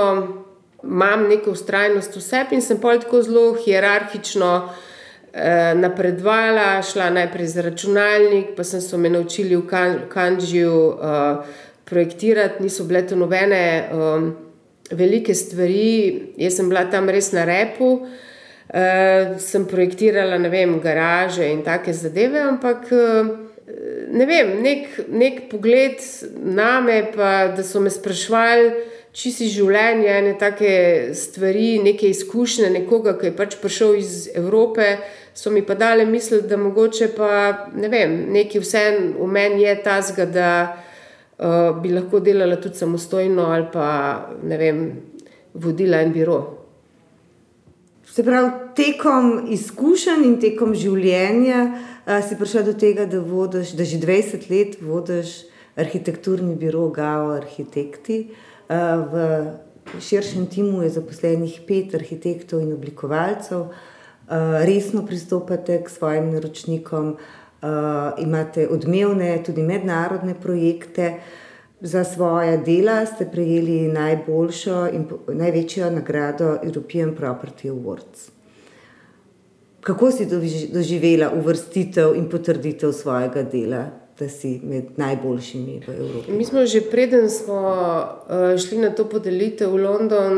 imam 0.82 1.28
neko 1.28 1.52
ustrajnost 1.52 2.16
v 2.16 2.22
sebi 2.24 2.58
in 2.58 2.64
sem 2.64 2.80
pa 2.80 2.96
tako 2.98 3.20
zelo 3.22 3.52
hierarhično 3.54 4.50
uh, 4.64 5.78
napredovala, 5.78 6.82
šla 6.82 7.10
najprej 7.10 7.46
za 7.46 7.62
računalnik, 7.68 8.56
pa 8.56 8.64
sem 8.64 8.80
se 8.80 8.98
me 8.98 9.12
naučili 9.12 9.56
v 9.56 9.68
Kanžiju. 10.08 10.80
Uh, 10.88 11.70
projektirati, 11.92 12.64
niso 12.64 12.88
bile 12.88 13.04
to 13.06 13.18
nobene 13.20 13.62
um, 13.92 14.32
velike 14.90 15.36
stvari. 15.36 16.32
Jaz 16.40 16.56
sem 16.56 16.72
bila 16.72 16.86
tam 16.90 17.12
res 17.12 17.30
na 17.36 17.44
repu, 17.48 17.92
uh, 18.00 19.36
sem 19.38 19.68
projektirala 19.68 20.40
vem, 20.48 20.78
garaže 20.80 21.52
in 21.52 21.60
take 21.66 21.92
zadeve, 21.92 22.40
ampak 22.40 22.88
uh, 22.96 23.34
ne 24.12 24.26
vem, 24.28 24.56
nek, 24.64 24.88
nek 25.08 25.44
pogled 25.50 26.00
na 26.40 26.80
me, 26.80 27.02
pa 27.14 27.52
da 27.56 27.64
so 27.66 27.80
me 27.80 27.92
sprašvali. 27.92 28.88
Če 29.12 29.28
si 29.28 29.46
življenje, 29.52 30.08
ene 30.08 30.30
take 30.40 30.70
stvari, 31.12 31.74
neke 31.84 32.08
izkušnje, 32.08 32.70
nekoga, 32.72 33.12
ki 33.20 33.28
je 33.28 33.32
pač 33.36 33.58
prišel 33.60 33.98
iz 34.00 34.14
Evrope, 34.32 34.86
so 35.36 35.52
mi 35.52 35.60
pa 35.68 35.76
dale 35.76 36.06
misliti, 36.08 36.48
da 36.48 36.56
mogoče 36.56 37.10
pa 37.12 37.32
ne 37.76 37.90
vem, 37.92 38.14
nekaj 38.32 38.64
vseeno 38.64 39.18
v 39.20 39.28
meni 39.28 39.66
je 39.66 39.74
ta 39.84 39.98
zga, 40.00 40.24
da 40.24 40.48
uh, 41.42 41.82
bi 41.82 41.92
lahko 41.92 42.20
delala 42.20 42.56
tudi 42.60 42.78
samostojno 42.78 43.42
ali 43.42 43.66
pa 43.72 43.86
ne 44.42 44.58
vem, 44.58 44.82
vodila 45.54 46.00
en 46.00 46.12
biro. 46.12 46.40
Se 48.12 48.24
pravi, 48.24 48.50
tekom 48.76 49.46
izkušenj 49.54 50.24
in 50.26 50.38
tekom 50.40 50.74
življenja 50.76 51.62
uh, 51.72 52.20
si 52.24 52.38
prišla 52.38 52.64
do 52.68 52.76
tega, 52.78 53.06
da, 53.08 53.20
vodiš, 53.24 53.74
da 53.78 53.88
že 53.88 54.00
20 54.02 54.48
let 54.52 54.78
vodiš 54.84 55.42
arhitekturni 55.80 56.54
biro 56.60 56.88
Gao 56.92 57.32
Arhitekti. 57.38 58.26
Uh, 58.68 59.06
v 59.12 60.00
širšem 60.00 60.46
timu 60.52 60.84
je 60.84 60.92
zaposlenih 60.98 61.62
pet 61.66 61.94
arhitektov 61.96 62.62
in 62.62 62.74
oblikovalcev, 62.76 63.64
uh, 63.68 64.60
resno 64.68 65.06
pristopate 65.08 65.80
k 65.82 65.90
svojim 65.90 66.30
naročnikom. 66.36 67.16
Uh, 67.16 67.41
imate 68.18 68.68
odmevne, 68.68 69.42
tudi 69.46 69.62
mednarodne 69.62 70.34
projekte. 70.34 71.14
Za 71.80 72.04
svoje 72.04 72.58
dela 72.58 73.06
ste 73.06 73.26
prejeli 73.26 73.88
najboljšo 73.88 74.88
in 74.94 75.06
največjo 75.28 75.90
nagrado 75.90 76.58
European 76.62 77.16
Property 77.16 77.70
Awards. 77.70 78.30
Kako 79.80 80.10
si 80.10 80.28
doživela 80.72 81.32
uvrstitev 81.34 82.14
in 82.14 82.28
potrditev 82.30 82.92
svojega 82.92 83.42
dela 83.42 83.86
da 84.22 84.28
si 84.28 84.60
med 84.62 84.84
najboljšimi 84.96 85.80
v 85.86 85.94
Evropi? 85.98 86.32
Mi 86.32 86.44
smo 86.44 86.66
že 86.66 86.80
preden 86.90 87.30
smo 87.30 87.58
uh, 87.58 88.58
šli 88.58 88.78
na 88.78 88.90
to 88.90 89.08
podelitev 89.08 89.72
v 89.72 89.82
London, 89.82 90.34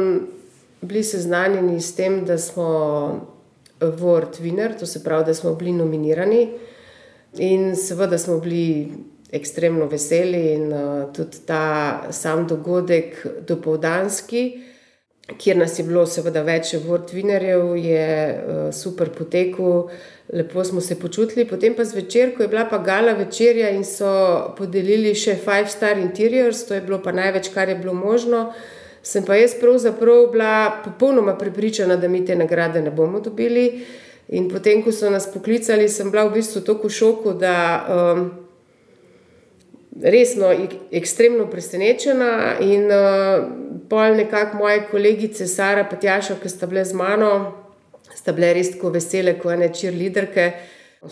bili 0.80 1.02
seznanjeni 1.04 1.80
s 1.80 1.94
tem, 1.96 2.24
da 2.24 2.38
smo 2.38 2.68
World 3.80 4.40
Winner, 4.40 4.78
to 4.78 4.86
se 4.86 5.04
pravi, 5.04 5.24
da 5.24 5.34
smo 5.34 5.54
bili 5.54 5.72
nominirani. 5.72 6.48
In 7.38 7.74
seveda 7.76 8.18
smo 8.18 8.38
bili 8.38 8.92
ekstremno 9.32 9.86
veseli, 9.90 10.52
in 10.54 10.72
uh, 10.72 11.12
tudi 11.12 11.42
ta 11.46 12.06
sam 12.10 12.46
dogodek, 12.46 13.26
dopoldanski, 13.48 14.44
kjer 15.38 15.56
nas 15.56 15.78
je 15.78 15.84
bilo, 15.84 16.06
seveda, 16.06 16.42
več 16.46 16.74
World 16.74 17.10
Winnerjev, 17.14 17.74
je 17.80 18.04
uh, 18.34 18.68
super 18.74 19.10
potekel 19.10 19.88
lepo 20.32 20.64
smo 20.64 20.80
se 20.80 21.00
počutili. 21.00 21.48
Potem 21.48 21.74
pa 21.74 21.84
zvečer, 21.84 22.36
ko 22.36 22.42
je 22.42 22.48
bila 22.48 22.64
pa 22.70 22.78
gala 22.78 23.12
večerja 23.12 23.70
in 23.70 23.84
so 23.84 24.54
podelili 24.58 25.14
še 25.14 25.36
Five 25.36 25.68
Star 25.68 25.98
Interiors, 25.98 26.64
to 26.66 26.74
je 26.74 26.80
bilo 26.80 27.02
pa 27.02 27.12
največ, 27.12 27.48
kar 27.54 27.68
je 27.68 27.76
bilo 27.76 27.94
možno. 27.94 28.52
Sem 29.04 29.24
pa 29.24 29.36
jaz 29.36 29.52
pravzaprav 29.60 30.30
bila 30.32 30.80
popolnoma 30.84 31.36
prepričana, 31.38 31.96
da 31.96 32.08
mi 32.08 32.24
te 32.24 32.36
nagrade 32.36 32.80
ne 32.82 32.90
bomo 32.90 33.20
dobili. 33.20 33.84
In 34.28 34.48
potem, 34.48 34.80
ko 34.82 34.92
so 34.92 35.10
nas 35.12 35.26
poklicali, 35.28 35.88
sem 35.88 36.08
bila 36.10 36.24
v 36.24 36.38
bistvu 36.38 36.62
tako 36.64 36.88
v 36.88 36.96
šoku, 36.96 37.34
da 37.36 37.56
um, 37.84 38.22
resno, 40.00 40.48
ekstremno 40.92 41.44
presenečena. 41.50 42.56
In 42.64 42.88
uh, 42.88 43.44
pol 43.88 44.16
nekako 44.16 44.62
moje 44.62 44.86
kolegice 44.90 45.46
Sara 45.46 45.84
in 45.84 45.98
Tjaša, 46.00 46.38
ki 46.40 46.48
sta 46.48 46.66
bile 46.66 46.84
z 46.84 46.96
mano, 46.96 47.52
sta 48.14 48.32
bile 48.32 48.54
res 48.56 48.72
tako 48.72 48.94
vesele, 48.94 49.36
kot 49.38 49.58
ene 49.58 49.68
čirliderke. 49.74 50.52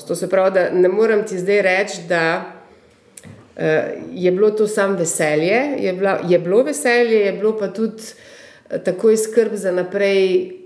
To 0.08 0.16
se 0.16 0.28
pravi, 0.28 0.54
da 0.54 0.70
ne 0.72 0.88
morem 0.88 1.26
ti 1.28 1.36
zdaj 1.38 1.62
reči, 1.62 2.04
da 2.08 2.24
uh, 2.40 3.92
je 4.08 4.32
bilo 4.32 4.50
to 4.50 4.66
samo 4.66 4.96
veselje. 4.96 5.76
Je, 5.84 5.92
bila, 5.92 6.16
je 6.28 6.38
bilo 6.38 6.62
veselje, 6.64 7.26
je 7.26 7.32
bilo 7.32 7.58
pa 7.60 7.68
tudi 7.68 8.00
uh, 8.00 8.80
takoj 8.80 9.20
skrb 9.20 9.52
za 9.54 9.72
naprej, 9.72 10.56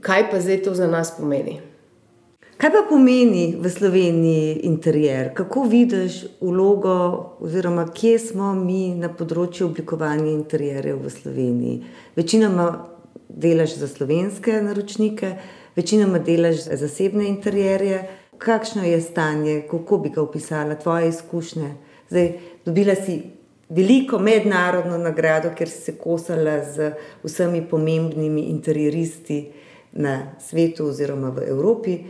kaj 0.00 0.30
pa 0.30 0.40
zdaj 0.40 0.62
to 0.62 0.74
za 0.74 0.86
nas 0.86 1.10
pomeni. 1.18 1.69
Kaj 2.60 2.68
pa 2.70 2.80
pomeni 2.88 3.56
v 3.56 3.70
Sloveniji 3.72 4.60
interjer? 4.68 5.30
Kako 5.34 5.62
vidiš 5.64 6.26
vlogo, 6.40 6.96
oziroma 7.40 7.86
kje 7.88 8.18
smo 8.20 8.50
mi 8.54 8.90
na 9.00 9.08
področju 9.08 9.70
oblikovanja 9.70 10.28
interjerjev 10.28 10.98
v 11.00 11.12
Sloveniji? 11.14 11.78
Večinoma 12.20 12.66
delaš 13.32 13.78
za 13.80 13.88
slovenske 13.88 14.58
naročnike, 14.60 15.32
večinoma 15.72 16.20
delaš 16.20 16.68
zasebne 16.84 17.30
interjerje. 17.30 18.02
Kakšno 18.36 18.84
je 18.84 19.00
stanje, 19.08 19.56
kako 19.72 20.02
bi 20.04 20.12
ga 20.12 20.20
opisala, 20.20 20.76
tvoje 20.76 21.08
izkušnje? 21.14 21.72
Zdaj, 22.12 22.32
dobila 22.68 23.00
si 23.00 23.22
veliko 23.72 24.20
mednarodno 24.20 25.00
nagrado, 25.00 25.56
ker 25.56 25.72
si 25.72 25.80
se 25.88 25.96
kosala 25.96 26.60
z 26.60 26.92
vsemi 27.24 27.64
pomembnimi 27.64 28.50
interjeristi 28.52 29.46
na 29.92 30.34
svetu 30.44 30.92
oziroma 30.92 31.32
v 31.32 31.48
Evropi, 31.48 32.02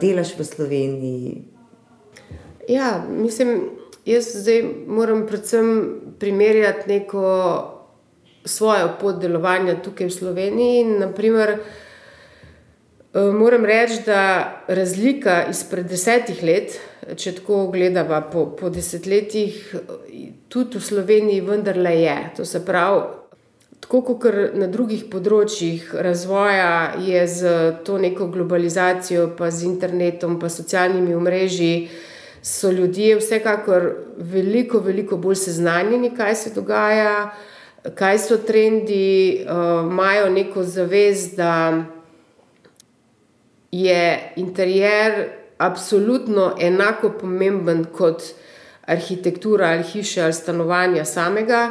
delaš 0.00 0.34
v 0.38 0.44
Sloveniji. 0.44 1.42
Ja, 2.68 3.04
mislim, 3.08 3.70
jaz 4.04 4.32
zdaj 4.34 4.62
moram 4.86 5.26
predvsem 5.26 6.00
primerjati 6.18 6.88
neko 6.90 7.26
svojo 8.44 8.88
pot 9.00 9.20
delovanja 9.20 9.76
tukaj 9.82 10.06
v 10.06 10.10
Sloveniji. 10.10 10.84
Naprimer, 10.84 11.58
Eh, 13.14 13.20
moram 13.20 13.64
reči, 13.64 14.02
da 14.06 14.62
razlika 14.68 15.46
izpred 15.50 15.86
desetih 15.90 16.42
let, 16.42 16.76
če 17.16 17.32
tako 17.40 17.64
gledamo 17.72 18.20
po, 18.32 18.44
po 18.54 18.68
desetletjih, 18.70 19.56
tudi 20.48 20.78
v 20.78 20.82
Sloveniji, 20.84 21.40
vendarle 21.42 21.96
je. 22.04 22.14
To 22.36 22.46
se 22.46 22.60
pravi, 22.64 23.00
tako 23.80 24.02
kot 24.06 24.26
na 24.54 24.68
drugih 24.70 25.06
področjih 25.10 25.94
razvoja, 25.94 26.94
je 27.00 27.26
z 27.26 27.52
to 27.84 27.98
neko 27.98 28.28
globalizacijo, 28.30 29.30
pa 29.38 29.50
z 29.50 29.66
internetom, 29.66 30.38
pa 30.40 30.48
socialnimi 30.52 31.14
omrežji, 31.14 31.88
so 32.42 32.70
ljudje 32.72 33.18
vsekakor 33.20 33.88
veliko, 34.16 34.80
veliko 34.80 35.16
bolj 35.16 35.40
seznanjeni, 35.42 36.14
kaj 36.16 36.34
se 36.34 36.52
dogaja, 36.54 37.32
kaj 37.96 38.18
so 38.18 38.38
trendi, 38.44 39.44
uh, 39.44 39.84
imajo 39.88 40.30
neko 40.30 40.64
zavest, 40.64 41.36
da 41.36 41.84
je 43.72 44.32
interjer 44.36 45.28
absolutno 45.58 46.54
enako 46.60 47.10
pomemben 47.20 47.84
kot 47.84 48.22
arhitektura 48.86 49.68
ali 49.68 49.82
hiše 49.82 50.22
ali 50.22 50.32
stanovanja 50.32 51.04
samega. 51.04 51.70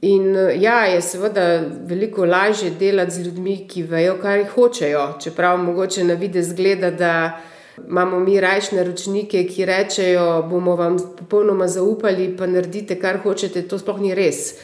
In 0.00 0.32
ja, 0.60 0.84
je 0.88 1.00
seveda 1.04 1.60
veliko 1.84 2.24
lažje 2.24 2.70
delati 2.70 3.12
z 3.12 3.24
ljudmi, 3.26 3.56
ki 3.68 3.82
vejo, 3.82 4.16
kaj 4.22 4.46
hočejo. 4.54 5.02
Čeprav 5.20 5.58
mogoče 5.60 6.04
na 6.04 6.14
vidi 6.14 6.42
zgleda, 6.42 6.90
da 6.90 7.40
imamo 7.88 8.18
mi 8.20 8.40
rajšne 8.40 8.84
ročnike, 8.84 9.44
ki 9.44 9.64
rečejo, 9.68 10.42
bomo 10.48 10.76
vam 10.76 10.96
popolnoma 11.18 11.68
zaupali, 11.68 12.30
pa 12.36 12.46
naredite, 12.46 12.96
kar 13.00 13.20
hočete, 13.20 13.66
to 13.68 13.78
sploh 13.78 14.00
ni 14.00 14.14
res. 14.16 14.54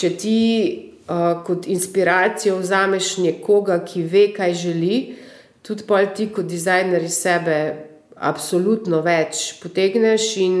Če 0.00 0.10
ti 0.16 0.38
uh, 1.04 1.42
kot 1.44 1.68
inspiracijo 1.68 2.56
vzameš 2.62 3.18
nekoga, 3.20 3.82
ki 3.84 4.02
ve, 4.08 4.26
kaj 4.32 4.56
želi, 4.64 5.00
tudi 5.62 5.84
pol 5.84 6.08
ti 6.16 6.30
kot 6.32 6.48
dizajner 6.48 7.04
iz 7.04 7.20
sebe 7.20 7.60
absolutno 8.16 9.00
več 9.04 9.60
potegneš 9.60 10.36
in 10.40 10.56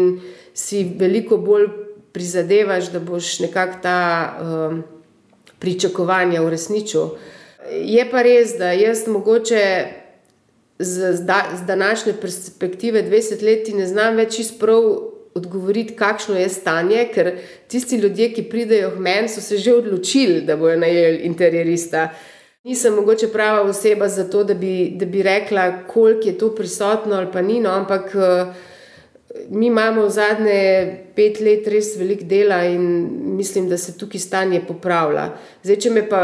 si 0.56 0.84
veliko 0.98 1.38
bolj 1.40 1.68
prizadevaš, 2.12 2.90
da 2.92 3.00
boš 3.00 3.38
nekako 3.40 3.78
ta 3.82 4.00
um, 4.40 4.82
pričakovanja 5.58 6.42
uresničil. 6.42 7.08
Je 7.70 8.04
pa 8.10 8.22
res, 8.22 8.56
da 8.58 8.72
jaz 8.72 9.06
mogoče 9.06 9.86
z, 10.78 11.12
z 11.54 11.66
današnje 11.66 12.12
perspektive 12.20 13.02
20 13.02 13.44
let 13.44 13.68
ne 13.74 13.86
znam 13.86 14.16
več 14.16 14.38
izprav 14.38 14.82
odgovoriti, 15.34 15.94
kakšno 15.94 16.38
je 16.38 16.48
stanje, 16.48 17.04
ker 17.14 17.32
tisti 17.68 17.96
ljudje, 17.96 18.32
ki 18.34 18.48
pridejo 18.50 18.90
k 18.96 18.98
meni, 18.98 19.28
so 19.28 19.40
se 19.40 19.58
že 19.58 19.74
odločili, 19.74 20.40
da 20.42 20.56
bojo 20.56 20.78
najeli 20.80 21.22
interjerista. 21.28 22.08
Nisem 22.64 22.94
mogoče 22.94 23.28
prava 23.32 23.62
oseba 23.62 24.08
za 24.08 24.24
to, 24.30 24.44
da 24.44 24.54
bi, 24.54 24.92
da 24.96 25.06
bi 25.06 25.22
rekla, 25.22 25.84
koliko 25.86 26.28
je 26.28 26.38
to 26.38 26.54
prisotno 26.54 27.16
ali 27.16 27.28
pa 27.32 27.42
ni, 27.42 27.60
no, 27.60 27.70
ampak 27.70 28.14
eh, 28.14 28.52
mi 29.50 29.66
imamo 29.66 30.08
zadnje 30.08 30.60
pet 31.14 31.40
let 31.40 31.66
res 31.68 31.96
veliko 31.98 32.24
dela 32.24 32.62
in 32.64 32.84
mislim, 33.36 33.68
da 33.68 33.78
se 33.78 33.96
tukaj 33.98 34.20
stanje 34.20 34.62
popravlja. 34.68 35.30
Zdaj, 35.62 35.76
če 35.76 35.90
me 35.90 36.06
pa 36.08 36.22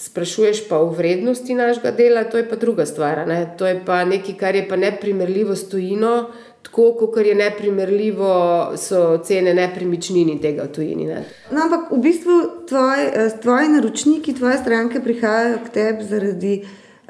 sprašuješ 0.00 0.62
pa 0.68 0.78
o 0.80 0.88
vrednosti 0.96 1.54
našega 1.54 1.90
dela, 1.92 2.24
to 2.24 2.38
je 2.40 2.48
pa 2.48 2.56
druga 2.56 2.86
stvar. 2.86 3.26
Ne? 3.28 3.42
To 3.58 3.66
je 3.66 3.80
pa 3.86 4.04
nekaj, 4.04 4.36
kar 4.40 4.56
je 4.56 4.68
pa 4.68 4.76
neprimerljivo 4.76 5.56
s 5.56 5.68
tujino 5.68 6.30
tako, 6.62 6.92
kot 6.92 7.26
je 7.26 7.34
neprimerljivo, 7.34 8.32
so 8.76 9.18
cene 9.24 9.54
nepremičnin 9.54 10.38
tega 10.42 10.66
v 10.68 10.72
tujini. 10.74 11.06
Ne. 11.06 11.24
No, 11.50 11.64
ampak 11.64 11.90
v 11.92 12.00
bistvu 12.04 12.36
tvoj, 12.68 13.06
tvoji 13.42 13.68
naročniki, 13.76 14.34
tvoje 14.36 14.58
stranke 14.58 15.00
prihajajo 15.00 15.58
k 15.64 15.74
tebi 15.74 16.04
zaradi 16.04 16.54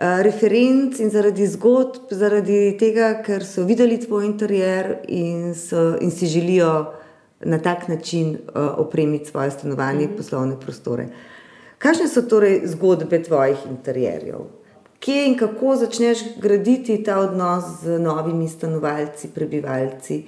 referenc 0.01 0.99
in 1.01 1.11
zaradi 1.11 1.47
zgodb, 1.47 2.13
zaradi 2.17 2.77
tega, 2.81 3.23
ker 3.25 3.45
so 3.45 3.67
videli 3.69 3.99
tvoj 4.01 4.25
interjer 4.27 4.95
in, 5.09 5.53
so, 5.55 5.97
in 6.01 6.11
si 6.11 6.27
želijo 6.27 6.93
na 7.45 7.59
tak 7.59 7.89
način 7.89 8.35
uh, 8.37 8.79
opremiti 8.79 9.31
svoje 9.31 9.51
stanovanje, 9.51 10.07
mm 10.07 10.11
-hmm. 10.11 10.17
poslovne 10.17 10.61
prostore. 10.61 11.09
Kakšne 11.79 12.09
so 12.09 12.23
torej 12.23 12.63
zgodbe 12.65 13.23
tvojih 13.23 13.59
interjerjev? 13.71 14.61
kje 15.01 15.27
in 15.27 15.37
kako 15.39 15.77
začneš 15.77 16.19
graditi 16.41 17.03
ta 17.05 17.19
odnos 17.19 17.65
z 17.83 17.99
novimi 17.99 18.49
stanovalci, 18.49 19.29
prebivalci, 19.35 20.25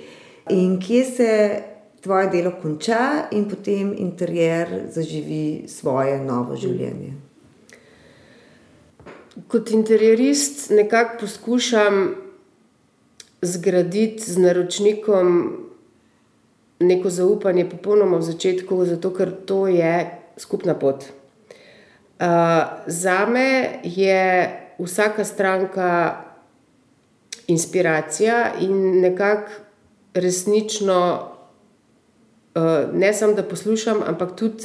in 0.50 0.78
kje 0.80 1.04
se 1.04 1.62
tvoje 2.00 2.28
delo 2.28 2.52
konča, 2.62 3.28
in 3.30 3.48
potem 3.48 3.94
interjer 3.98 4.68
zaživi 4.90 5.68
svoje 5.68 6.18
novo 6.24 6.56
življenje. 6.56 7.12
Kot 9.48 9.70
interjerist 9.70 10.70
nekako 10.70 11.16
poskušam 11.20 12.14
zgraditi 13.42 14.22
z 14.22 14.38
naročnikom 14.38 15.56
neko 16.80 17.10
zaupanje, 17.10 17.70
popolnoma 17.70 18.16
v 18.16 18.22
začetku, 18.22 18.84
zato 18.84 19.10
ker 19.14 19.30
to 19.46 19.66
je 19.66 20.10
skupna 20.36 20.74
pot. 20.74 21.04
Uh, 22.22 22.28
za 22.86 23.26
me 23.26 23.80
je 23.82 24.50
vsaka 24.78 25.24
stranka 25.24 26.24
inspiracija 27.46 28.52
in 28.60 29.00
nekako 29.00 29.50
resnično, 30.14 31.28
eh, 32.54 32.86
ne 32.92 33.14
samo 33.14 33.32
da 33.32 33.42
poslušam, 33.42 34.02
ampak 34.06 34.36
tudi 34.36 34.64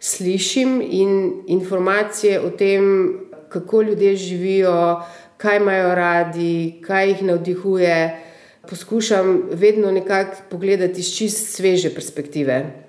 slišim 0.00 0.82
in 0.90 1.42
informacije 1.46 2.40
o 2.40 2.50
tem, 2.50 3.14
kako 3.48 3.82
ljudje 3.82 4.16
živijo, 4.16 5.02
kaj 5.36 5.56
imajo 5.56 5.94
radi, 5.94 6.80
kaj 6.86 7.08
jih 7.08 7.22
navdihuje. 7.22 8.24
poskušam 8.70 9.42
vedno 9.52 9.90
nekako 9.90 10.36
pogledati 10.50 11.00
iz 11.00 11.16
čist 11.16 11.54
sveže 11.56 11.94
perspektive. 11.94 12.84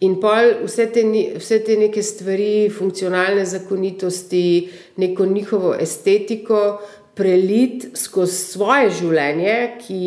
In 0.00 0.16
pol 0.20 0.64
vse 0.64 0.88
te, 0.90 1.04
vse 1.38 1.60
te 1.62 1.76
neke 1.78 2.02
stvari, 2.02 2.70
funkcionalne 2.78 3.44
zakonitosti, 3.46 4.70
neko 4.96 5.26
njihovo 5.26 5.74
estetiko, 5.80 6.80
prelit 7.14 7.86
skozi 7.94 8.34
svoje 8.34 8.90
življenje, 8.90 9.56
ki 9.84 10.00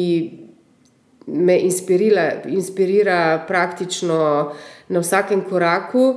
me 1.27 1.55
inspirira, 1.63 2.25
inspirira 2.51 3.45
praktično 3.47 4.17
na 4.89 4.99
vsakem 4.99 5.45
koraku, 5.47 6.09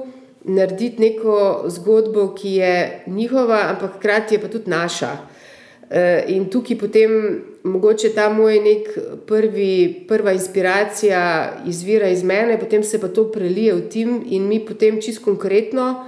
narediti 0.44 1.00
neko 1.02 1.64
zgodbo, 1.66 2.34
ki 2.34 2.52
je 2.52 3.02
njihova, 3.06 3.60
ampak 3.68 3.96
hkrati 3.96 4.34
je 4.34 4.40
pa 4.40 4.48
tudi 4.48 4.70
naša. 4.70 5.16
Eh, 5.90 6.24
in 6.28 6.50
tukaj 6.50 6.76
potem 6.78 7.10
mogoče 7.64 8.10
ta 8.14 8.28
moj 8.28 8.58
nek 8.60 8.88
prvi, 9.26 10.04
prva 10.08 10.32
inspiracija 10.32 11.22
izvira 11.66 12.08
iz 12.08 12.22
mene, 12.22 12.58
potem 12.60 12.84
se 12.84 13.00
pa 13.00 13.08
to 13.08 13.30
prelije 13.32 13.74
v 13.74 13.88
tim 13.88 14.22
in 14.26 14.48
mi 14.48 14.60
potem 14.66 15.00
čisto 15.00 15.24
konkretno 15.24 16.04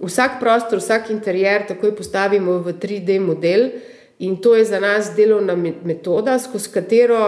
vsak 0.00 0.40
prostor, 0.40 0.78
vsak 0.80 1.10
interjer 1.10 1.66
takoj 1.68 1.92
postavimo 1.96 2.58
v 2.64 2.72
3D 2.72 3.20
model 3.20 3.68
in 4.18 4.36
to 4.40 4.54
je 4.56 4.64
za 4.64 4.80
nas 4.80 5.12
delovna 5.16 5.56
metoda, 5.84 6.38
skozi 6.38 6.72
katero 6.72 7.20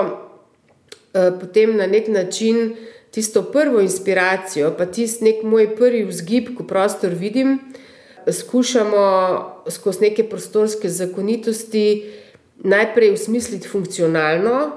eh, 1.13 1.31
potem 1.41 1.77
na 1.77 1.87
nek 1.87 2.09
način 2.09 2.73
tisto 3.13 3.43
prvo 3.43 3.81
inspiracijo, 3.81 4.73
pa 4.79 4.87
tisti 4.87 5.25
nek 5.25 5.43
moj 5.45 5.75
prvi 5.77 6.05
vzgib, 6.09 6.55
ko 6.57 6.65
prostor 6.65 7.13
vidim, 7.15 7.59
skušamo 8.31 9.03
skozi 9.69 10.01
neke 10.09 10.25
prostorske 10.29 10.89
zakonitosti 10.89 12.13
najprej 12.65 13.13
usmisliti 13.13 13.69
funkcionalno, 13.69 14.71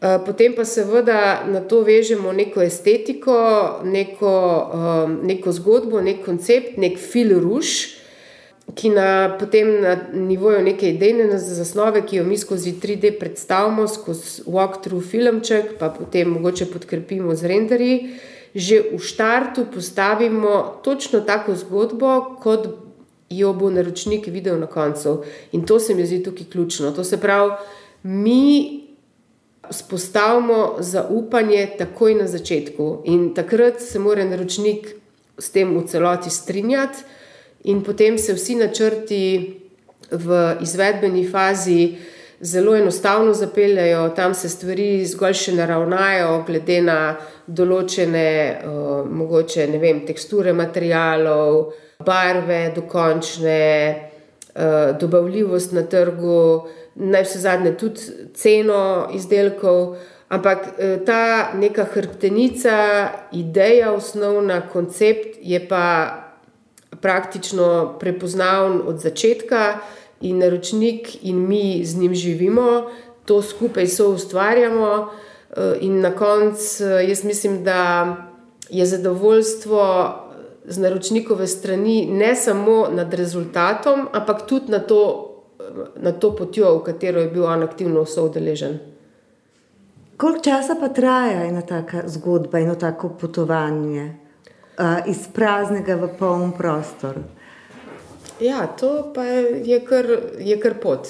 eh, 0.00 0.18
potem 0.26 0.54
pa 0.56 0.64
seveda 0.64 1.42
na 1.48 1.60
to 1.60 1.80
vežemo 1.82 2.32
neko 2.32 2.62
estetiko, 2.62 3.80
neko, 3.84 4.34
eh, 4.74 5.26
neko 5.26 5.52
zgodbo, 5.52 6.00
nek 6.00 6.24
koncept, 6.24 6.76
nek 6.76 6.98
fil 6.98 7.40
ruš. 7.40 8.01
Ki 8.74 8.90
na, 8.94 9.36
potem 9.40 9.82
na 9.82 9.96
nivoju 10.14 10.62
neke 10.62 10.92
idejne 10.94 11.38
zasnove, 11.38 12.04
ki 12.06 12.20
jo 12.20 12.24
mi 12.24 12.38
skozi 12.38 12.72
3D 12.78 13.10
predstavimo, 13.18 13.88
skozi 13.90 14.44
walkthrough 14.46 15.02
filmček, 15.02 15.74
pa 15.80 15.90
potem 15.90 16.30
mogoče 16.30 16.70
podkrepimo 16.70 17.34
z 17.34 17.50
renderji, 17.50 17.96
že 18.54 18.78
v 18.92 19.00
štartu 19.02 19.66
postavimo 19.74 20.78
točno 20.84 21.20
tako 21.20 21.56
zgodbo, 21.58 22.38
kot 22.40 22.68
jo 23.30 23.52
bo 23.52 23.70
naročnik 23.70 24.26
videl 24.26 24.60
na 24.60 24.66
koncu. 24.66 25.22
In 25.52 25.66
to 25.66 25.80
se 25.80 25.94
mi 25.94 26.06
zdi 26.06 26.22
tukaj 26.22 26.46
ključno. 26.52 26.92
To 26.92 27.04
se 27.04 27.20
pravi, 27.20 27.52
mi 28.02 28.82
spostavimo 29.70 30.76
zaupanje 30.78 31.66
takoj 31.78 32.14
na 32.14 32.26
začetku 32.26 33.02
in 33.04 33.34
takrat 33.34 33.80
se 33.80 33.98
mora 33.98 34.24
naročnik 34.24 34.94
s 35.38 35.50
tem 35.50 35.76
v 35.76 35.86
celoti 35.86 36.30
strinjati, 36.30 36.98
in 37.64 37.82
potem 37.82 38.18
se 38.18 38.34
vsi 38.34 38.56
načrti 38.60 39.24
v 40.10 40.56
izvedbeni 40.60 41.26
fazi. 41.28 41.96
Zelo 42.42 42.74
enostavno 42.74 43.34
zapeljajo, 43.34 44.08
tam 44.16 44.34
se 44.34 44.48
stvari 44.50 45.04
zgolj 45.06 45.36
še 45.38 45.52
naravnajo, 45.54 46.40
glede 46.46 46.80
na 46.82 46.96
določene, 47.46 48.32
uh, 48.66 49.06
mogoče, 49.06 49.68
ne 49.70 49.78
vem, 49.78 50.00
teksture 50.08 50.50
materijalov, 50.50 51.58
uh, 51.60 51.92
barve, 52.04 52.72
dokončne, 52.74 54.10
uh, 54.54 54.98
dobavljivost 55.00 55.72
na 55.72 55.82
trgu, 55.82 56.68
naj 56.94 57.24
vse 57.24 57.38
zadnje 57.38 57.76
tudi 57.78 58.00
ceno 58.34 59.08
izdelkov. 59.14 59.96
Ampak 60.32 60.66
uh, 60.66 60.96
ta 61.06 61.52
neka 61.54 61.86
hrbtenica, 61.94 62.76
ideja, 63.32 63.92
osnovna 63.92 64.62
koncept 64.72 65.38
je 65.40 65.60
pa 65.68 65.84
praktično 67.02 67.96
prepoznaven 68.00 68.80
od 68.86 68.98
začetka, 68.98 69.80
in 70.22 70.38
naročnik, 70.38 71.24
in 71.24 71.48
mi 71.48 71.84
z 71.84 71.96
njim 71.98 72.14
živimo, 72.14 72.90
to 73.24 73.42
skupaj 73.42 73.86
so 73.86 74.08
ustvarjamo. 74.08 75.08
Uh, 75.56 75.62
in 75.80 76.00
na 76.00 76.10
koncu, 76.10 76.84
jaz 76.84 77.24
mislim, 77.24 77.64
da 77.64 78.16
je 78.70 78.86
zadovoljstvo 78.86 80.14
z 80.64 80.78
naročnikove 80.78 81.46
strani, 81.46 82.06
ne 82.10 82.34
samo 82.36 82.88
nad 82.90 83.14
rezultatom, 83.14 84.08
ampak 84.12 84.46
tudi 84.46 84.72
na 84.72 84.78
to, 84.78 85.28
na 85.96 86.12
to 86.12 86.36
potjo, 86.36 86.78
v 86.78 86.84
katero 86.84 87.20
je 87.20 87.28
bil 87.28 87.44
on 87.44 87.62
aktivno 87.62 88.06
soodeležen. 88.06 88.78
Koliko 90.16 90.40
časa 90.40 90.74
pa 90.80 90.88
traja 90.88 91.44
ena 91.44 91.62
taka 91.62 92.02
zgodba, 92.06 92.58
eno 92.58 92.74
tako 92.74 93.08
potovanje 93.20 94.21
iz 95.06 95.26
praznega 95.34 95.96
v 96.00 96.08
poln 96.18 96.52
prostor? 96.56 97.20
Ja, 98.40 98.66
to 98.66 99.12
pa 99.14 99.24
je 99.24 99.78
kar, 99.86 100.06
je 100.38 100.56
kar 100.60 100.74
pot. 100.82 101.08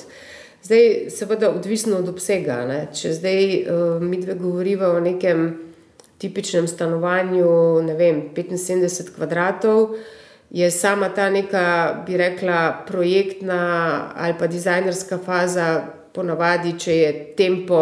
Zdaj, 0.62 1.10
seveda, 1.10 1.50
odvisno 1.50 1.98
od 1.98 2.08
obsega. 2.08 2.62
Ne? 2.66 2.86
Če 2.94 3.14
zdaj 3.18 3.40
uh, 3.42 4.02
mi 4.02 4.20
dve 4.22 4.36
govoriva 4.38 4.92
o 4.94 5.00
nekem 5.00 5.72
tipičnem 6.22 6.68
stanovanju, 6.68 7.82
ne 7.82 7.94
vem, 7.98 8.20
75 8.36 9.10
kvadratov, 9.16 9.96
je 10.50 10.70
sama 10.70 11.08
ta 11.08 11.30
neka, 11.30 12.04
bi 12.06 12.16
rekla, 12.16 12.84
projektna 12.86 13.62
ali 14.14 14.34
pa 14.38 14.46
dizajnerska 14.46 15.18
faza, 15.18 15.82
ponavadi, 16.14 16.76
če 16.78 16.96
je 16.96 17.12
tempo, 17.36 17.80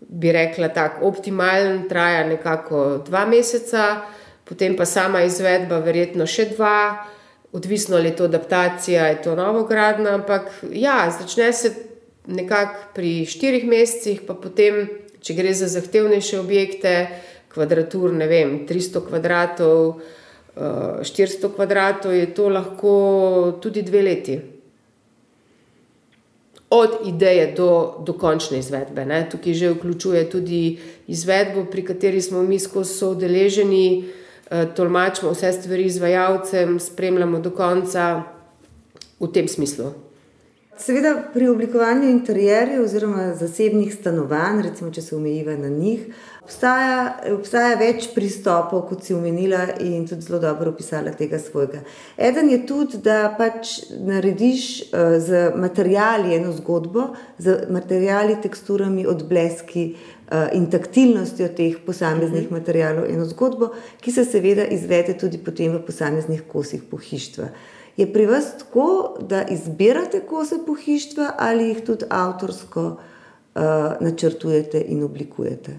bi 0.00 0.32
rekla, 0.32 0.70
tako 0.72 1.10
optimalen, 1.10 1.82
traja 1.88 2.24
nekako 2.28 3.02
dva 3.06 3.26
meseca, 3.26 3.84
potem 4.44 4.76
pa 4.76 4.84
sama 4.84 5.22
izvedba, 5.22 5.78
verjetno 5.84 6.26
še 6.26 6.50
dva. 6.54 7.06
Odvisno 7.52 7.98
je 8.00 8.14
to 8.16 8.24
adaptacija, 8.24 9.06
je 9.12 9.22
to 9.22 9.34
novogradna, 9.36 10.14
ampak 10.16 10.48
ja, 10.72 11.10
začne 11.12 11.52
se 11.52 11.74
nekako 12.26 12.94
pri 12.94 13.26
štirih 13.28 13.66
mesecih, 13.68 14.22
pa 14.26 14.34
potem, 14.34 14.86
če 15.20 15.36
gre 15.36 15.52
za 15.54 15.68
zahtevnejše 15.68 16.40
objekte, 16.40 16.94
kvadratur, 17.52 18.14
ne 18.16 18.26
vem, 18.30 18.54
300 18.68 19.02
kvadratov, 19.08 20.00
400 20.56 21.12
eh, 21.12 21.52
kvadratov, 21.52 22.14
je 22.16 22.32
to 22.32 22.48
lahko 22.48 22.94
tudi 23.60 23.82
dve 23.82 24.02
leti. 24.02 24.40
Od 26.72 27.04
ideje 27.04 27.52
do, 27.52 28.00
do 28.00 28.16
končne 28.16 28.62
izvedbe. 28.64 29.04
Ne. 29.04 29.26
Tukaj 29.28 29.54
že 29.54 29.74
vključuje 29.74 30.24
tudi 30.30 30.78
izvedbo, 31.12 31.66
pri 31.68 31.84
kateri 31.84 32.22
smo 32.24 32.40
mi 32.42 32.56
skozi 32.58 32.96
soodeleženi, 32.96 33.84
eh, 34.00 34.21
tolmačimo 34.76 35.32
vse 35.32 35.52
stvari 35.52 35.84
izvajalcem, 35.84 36.80
spremljamo 36.80 37.40
do 37.40 37.50
konca 37.50 38.22
v 39.20 39.28
tem 39.32 39.48
smislu. 39.48 39.92
Seveda, 40.78 41.14
pri 41.34 41.48
oblikovanju 41.48 42.08
interjerjev 42.10 42.82
oziroma 42.82 43.34
zasebnih 43.38 43.94
stanovanj, 43.94 44.62
recimo, 44.62 44.90
če 44.90 45.02
se 45.02 45.16
omejiva 45.16 45.56
na 45.56 45.68
njih, 45.68 46.08
obstaja, 46.44 47.16
obstaja 47.32 47.76
več 47.80 48.08
pristopov, 48.14 48.84
kot 48.88 49.06
si 49.06 49.14
omenila, 49.14 49.64
in 49.80 50.06
tudi 50.08 50.26
zelo 50.26 50.40
dobro 50.42 50.72
opisala 50.74 51.14
tega 51.16 51.38
svojega. 51.42 51.82
Eden 52.16 52.50
je 52.50 52.62
tudi, 52.66 53.02
da 53.04 53.34
pač 53.38 53.78
narediš 53.98 54.64
uh, 54.88 55.18
z 55.22 55.52
materiali 55.56 56.36
eno 56.36 56.52
zgodbo, 56.56 57.12
z 57.38 57.68
materiali, 57.70 58.40
teksturami, 58.42 59.06
odbleski. 59.06 59.92
Eh, 60.32 60.48
in 60.56 60.70
taktilnostjo 60.70 61.48
teh 61.52 61.74
posameznih 61.84 62.46
mhm. 62.46 62.54
materijalov, 62.56 63.04
eno 63.10 63.24
zgodbo, 63.28 63.68
ki 64.00 64.12
se 64.12 64.24
seveda 64.24 64.64
izvede 64.64 65.12
tudi 65.18 65.36
potem 65.36 65.74
v 65.74 65.82
posameznih 65.84 66.46
kosih 66.48 66.86
pohištva. 66.88 67.50
Je 68.00 68.06
pri 68.08 68.26
vas 68.30 68.48
tako, 68.62 69.18
da 69.20 69.42
izbirate 69.44 70.22
kose 70.24 70.62
pohištva 70.66 71.34
ali 71.36 71.68
jih 71.68 71.84
tudi 71.84 72.08
avtorsko 72.08 72.84
uh, 72.88 74.00
načrtujete 74.00 74.80
in 74.88 75.02
oblikujete? 75.04 75.76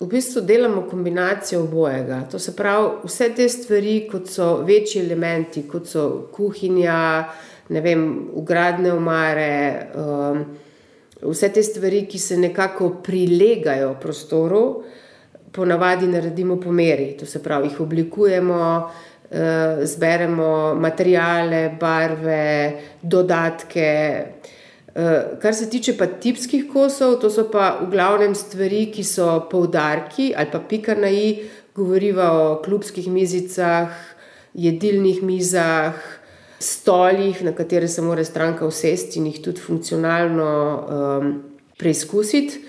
V 0.00 0.06
bistvu 0.06 0.40
delamo 0.46 0.84
kombinacijo 0.90 1.64
obojega. 1.64 2.20
To 2.30 2.38
se 2.38 2.54
pravi, 2.56 2.88
vse 3.04 3.32
te 3.34 3.48
stvari, 3.48 3.96
kot 4.10 4.28
so 4.30 4.60
večji 4.62 5.02
elementi, 5.02 5.64
kot 5.66 5.90
so 5.90 6.04
kuhinja, 6.32 7.00
ne 7.68 7.80
vem, 7.82 8.04
ugradne 8.38 8.92
omare, 8.94 9.56
um, 9.98 10.44
vse 11.32 11.50
te 11.50 11.62
stvari, 11.66 12.04
ki 12.06 12.18
se 12.18 12.38
nekako 12.38 12.92
prilegajo 13.02 13.96
prostoru, 14.00 14.62
ponavadi 15.52 16.06
naredimo 16.06 16.60
po 16.60 16.72
meri. 16.72 17.16
To 17.18 17.26
se 17.26 17.42
pravi, 17.42 17.72
jih 17.72 17.80
oblikujemo. 17.80 18.64
Eh, 19.30 19.84
zberemo 19.84 20.74
materijale, 20.74 21.76
barve, 21.80 22.72
dodatke. 23.02 24.24
Eh, 24.98 25.38
kar 25.38 25.54
se 25.54 25.68
tiče 25.70 25.92
pa 25.94 26.06
tipskih 26.06 26.64
kosov, 26.72 27.20
to 27.22 27.28
so 27.30 27.44
pa 27.52 27.68
v 27.78 27.86
glavnem 27.92 28.32
stvari, 28.34 28.88
ki 28.90 29.04
so 29.06 29.28
poudarki 29.50 30.32
ali 30.34 30.50
pa 30.50 30.58
pika 30.58 30.96
na 30.98 31.06
i, 31.06 31.44
govoriva 31.74 32.32
o 32.34 32.56
klubskih 32.64 33.06
mizicah, 33.06 33.94
jedilnih 34.58 35.22
mizah, 35.22 35.94
stolih, 36.58 37.44
na 37.46 37.54
katere 37.54 37.86
se 37.88 38.02
mora 38.02 38.24
stranka 38.24 38.66
usesti 38.66 39.20
in 39.20 39.30
jih 39.30 39.38
tudi 39.44 39.62
funkcionalno 39.62 40.50
um, 40.50 41.32
preizkusiti. 41.78 42.64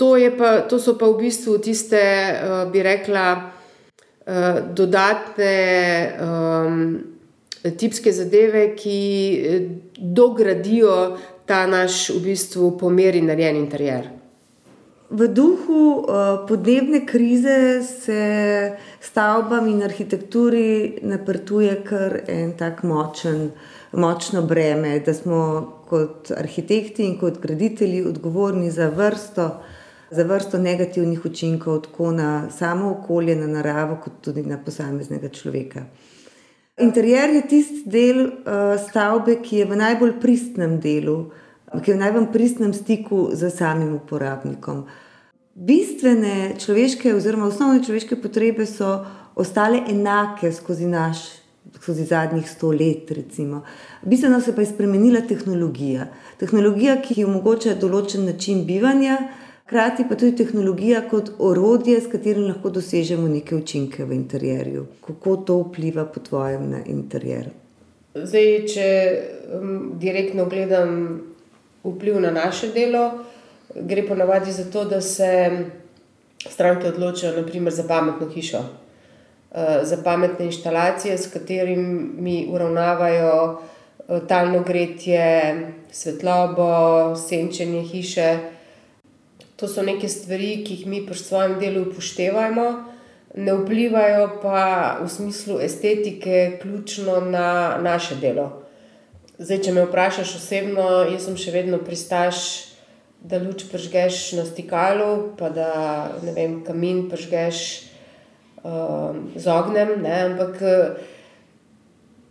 To, 0.00 0.14
pa, 0.38 0.62
to 0.64 0.80
so 0.80 0.96
pa 0.96 1.04
v 1.12 1.20
bistvu 1.26 1.58
tiste, 1.60 2.00
uh, 2.00 2.64
bi 2.72 2.80
rekla, 2.80 3.26
uh, 3.44 4.62
dodatne 4.72 5.56
um, 6.16 6.84
tipske 7.76 8.12
zadeve, 8.12 8.70
ki 8.78 9.02
dogradijo 9.98 10.94
ta 11.48 11.66
naš 11.66 12.10
v 12.12 12.22
bistvu 12.28 12.76
pomeri 12.78 13.22
narejen 13.24 13.56
interjer. 13.56 14.10
V 15.10 15.28
duhu 15.32 16.04
uh, 16.04 16.44
podnebne 16.48 17.06
krize 17.06 17.80
se 17.82 18.76
stavbam 19.00 19.68
in 19.68 19.80
arhitekturi 19.82 20.98
naprtuje 21.02 21.78
kar 21.84 22.18
en 22.28 22.52
tak 22.58 22.82
močen, 22.84 23.50
močno 23.92 24.42
breme, 24.42 24.98
da 25.00 25.14
smo 25.14 25.40
kot 25.88 26.28
arhitekti 26.36 27.06
in 27.08 27.16
kot 27.16 27.40
graditelji 27.40 28.02
odgovorni 28.04 28.70
za 28.70 28.90
vrsto, 28.92 29.48
za 30.10 30.28
vrsto 30.28 30.58
negativnih 30.58 31.24
učinkov, 31.24 31.80
tako 31.88 32.12
na 32.12 32.50
samo 32.50 32.90
okolje, 32.90 33.36
na 33.36 33.46
naravo, 33.46 33.96
kot 34.04 34.20
tudi 34.20 34.44
na 34.44 34.60
posameznega 34.64 35.32
človeka. 35.32 35.86
Interjer 36.78 37.30
je 37.34 37.42
tisti 37.48 37.82
del 37.90 38.20
uh, 38.22 38.76
stavbe, 38.78 39.40
ki 39.42 39.62
je 39.62 39.66
v 39.66 39.76
najbolj 39.78 40.12
pristnem 40.22 40.76
delu, 40.80 41.16
ki 41.74 41.90
je 41.90 41.96
v 41.96 42.00
najbolj 42.00 42.28
pristnem 42.32 42.74
stiku 42.74 43.28
z 43.34 43.50
samim 43.50 43.96
uporabnikom. 43.96 44.84
Bistvene 45.58 46.54
človeške, 46.58 47.10
oziroma 47.18 47.48
osnovne 47.50 47.82
človeške 47.82 48.20
potrebe 48.22 48.66
so 48.66 49.00
ostale 49.34 49.82
enake 49.90 50.52
skozi 50.54 50.86
naš, 50.86 51.24
skozi 51.80 52.06
zadnjih 52.06 52.46
sto 52.46 52.70
let. 52.70 53.10
Recimo. 53.10 53.64
Bistveno 54.06 54.40
se 54.40 54.54
pa 54.54 54.62
je 54.62 54.70
spremenila 54.70 55.24
tehnologija. 55.26 56.06
Tehnologija, 56.38 57.00
ki 57.02 57.26
omogoča 57.26 57.74
določen 57.74 58.22
način 58.30 58.62
bivanja, 58.66 59.18
hkrati 59.68 60.04
pa 60.08 60.16
tudi 60.16 60.36
tehnologija 60.36 61.02
kot 61.10 61.30
orodje, 61.38 62.00
s 62.00 62.08
katerim 62.08 62.46
lahko 62.48 62.70
dosežemo 62.72 63.28
neke 63.28 63.56
učinke 63.56 64.04
v 64.04 64.16
interjerju. 64.16 64.86
Kako 65.04 65.36
to 65.36 65.58
vpliva 65.58 66.06
po 66.08 66.20
tvojem 66.24 66.70
na 66.70 66.80
interjer? 66.86 67.50
Zdaj, 68.14 68.48
če 68.72 68.86
um, 69.58 69.92
direktno 70.00 70.48
gledam 70.48 71.20
vpliv 71.84 72.16
na 72.20 72.32
naše 72.32 72.72
delo, 72.72 73.10
gre 73.76 74.08
pa 74.08 74.16
navadi 74.16 74.56
za 74.56 74.64
to, 74.72 74.88
da 74.88 75.04
se 75.04 75.28
stranke 76.48 76.88
odločijo 76.88 77.36
naprimer, 77.36 77.72
za 77.72 77.84
pametno 77.84 78.32
hišo, 78.32 78.64
eh, 79.52 79.80
za 79.82 80.00
pametne 80.04 80.46
inštalacije, 80.48 81.18
s 81.18 81.28
katerimi 81.32 82.46
uravnavajo 82.50 83.58
eh, 84.08 84.20
talno 84.28 84.64
gretje, 84.64 85.72
svetlobo, 85.92 87.16
senčenje 87.16 87.82
hiše. 87.82 88.38
To 89.58 89.66
so 89.66 89.82
neke 89.82 90.06
stvari, 90.08 90.62
ki 90.62 90.76
jih 90.76 90.86
mi 90.86 91.00
pri 91.06 91.18
svojem 91.18 91.56
delu 91.58 91.88
upoštevamo. 91.88 92.66
Ne 93.34 93.54
vplivajo 93.58 94.28
pa 94.42 94.98
v 95.02 95.08
smislu 95.10 95.58
estetike, 95.60 96.58
ključno 96.62 97.20
na 97.20 97.78
naše 97.82 98.16
delo. 98.22 98.62
Zdaj, 99.38 99.60
če 99.66 99.74
me 99.74 99.84
vprašaš 99.86 100.36
osebno, 100.38 100.86
jaz 101.10 101.26
sem 101.26 101.36
še 101.38 101.54
vedno 101.54 101.82
pristaš, 101.82 102.38
da 103.18 103.42
luč 103.42 103.66
pržgeš 103.66 104.32
na 104.38 104.46
stikalu, 104.46 105.34
pa 105.38 105.50
da 105.50 105.72
ne 106.22 106.32
vem, 106.38 106.60
kamin 106.66 107.08
pržgeš 107.10 107.60
uh, 108.62 109.10
z 109.34 109.46
ognjem. 109.50 109.96
Ne? 110.06 110.16
Ampak 110.30 110.62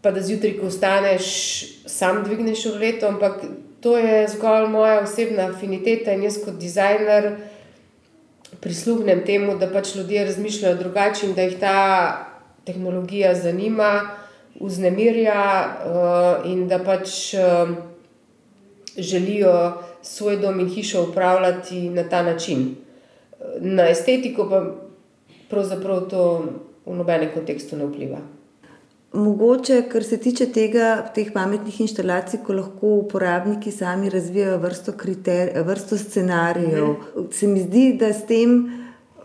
pa 0.01 0.15
da 0.15 0.23
zjutraj, 0.23 0.55
ko 0.61 0.71
vstaneš, 0.71 1.27
sam 1.91 2.23
dvigneš 2.23 2.69
v 2.71 2.79
leto. 2.79 3.11
Ampak 3.11 3.43
to 3.81 3.97
je 3.97 4.27
zgolj 4.27 4.67
moja 4.67 4.99
osebna 5.01 5.49
afiniteta 5.49 6.13
in 6.13 6.23
jaz 6.23 6.39
kot 6.45 6.57
dizajner 6.59 7.35
prisluhnem 8.61 9.21
temu, 9.25 9.57
da 9.57 9.67
pač 9.69 9.95
ljudje 9.95 10.25
razmišljajo 10.25 10.75
drugače 10.75 11.27
in 11.27 11.33
da 11.33 11.41
jih 11.41 11.59
ta 11.59 11.77
tehnologija 12.65 13.35
zanima 13.35 14.09
vznemirja 14.59 15.43
uh, 15.67 16.51
in 16.51 16.67
da 16.67 16.79
pač 16.83 17.33
uh, 17.33 17.75
želijo 18.97 19.83
svoj 20.01 20.37
dom 20.37 20.59
in 20.59 20.69
hišo 20.69 21.03
upravljati 21.09 21.89
na 21.89 22.09
ta 22.09 22.23
način. 22.23 22.75
Na 23.59 23.89
estetiko 23.89 24.49
pa 24.49 24.63
pravzaprav 25.49 26.09
to 26.09 26.23
v 26.85 26.95
nobenem 26.95 27.29
kontekstu 27.33 27.77
ne 27.77 27.85
vpliva. 27.85 28.19
Mogoče, 29.13 29.81
kar 29.89 30.03
se 30.03 30.17
tiče 30.19 30.49
tega, 30.51 30.87
teh 31.15 31.29
pametnih 31.33 31.79
inštalacij, 31.81 32.41
ko 32.45 32.53
lahko 32.53 32.89
uporabniki 33.01 33.71
sami 33.71 34.09
razvijajo 34.09 34.57
vrsto, 34.57 34.91
kriter, 34.99 35.53
vrsto 35.65 35.97
scenarijev, 35.97 36.87
mhm. 36.87 37.31
se 37.31 37.47
mi 37.47 37.63
zdi, 37.63 37.93
da 37.99 38.13
s 38.13 38.27
tem 38.27 38.57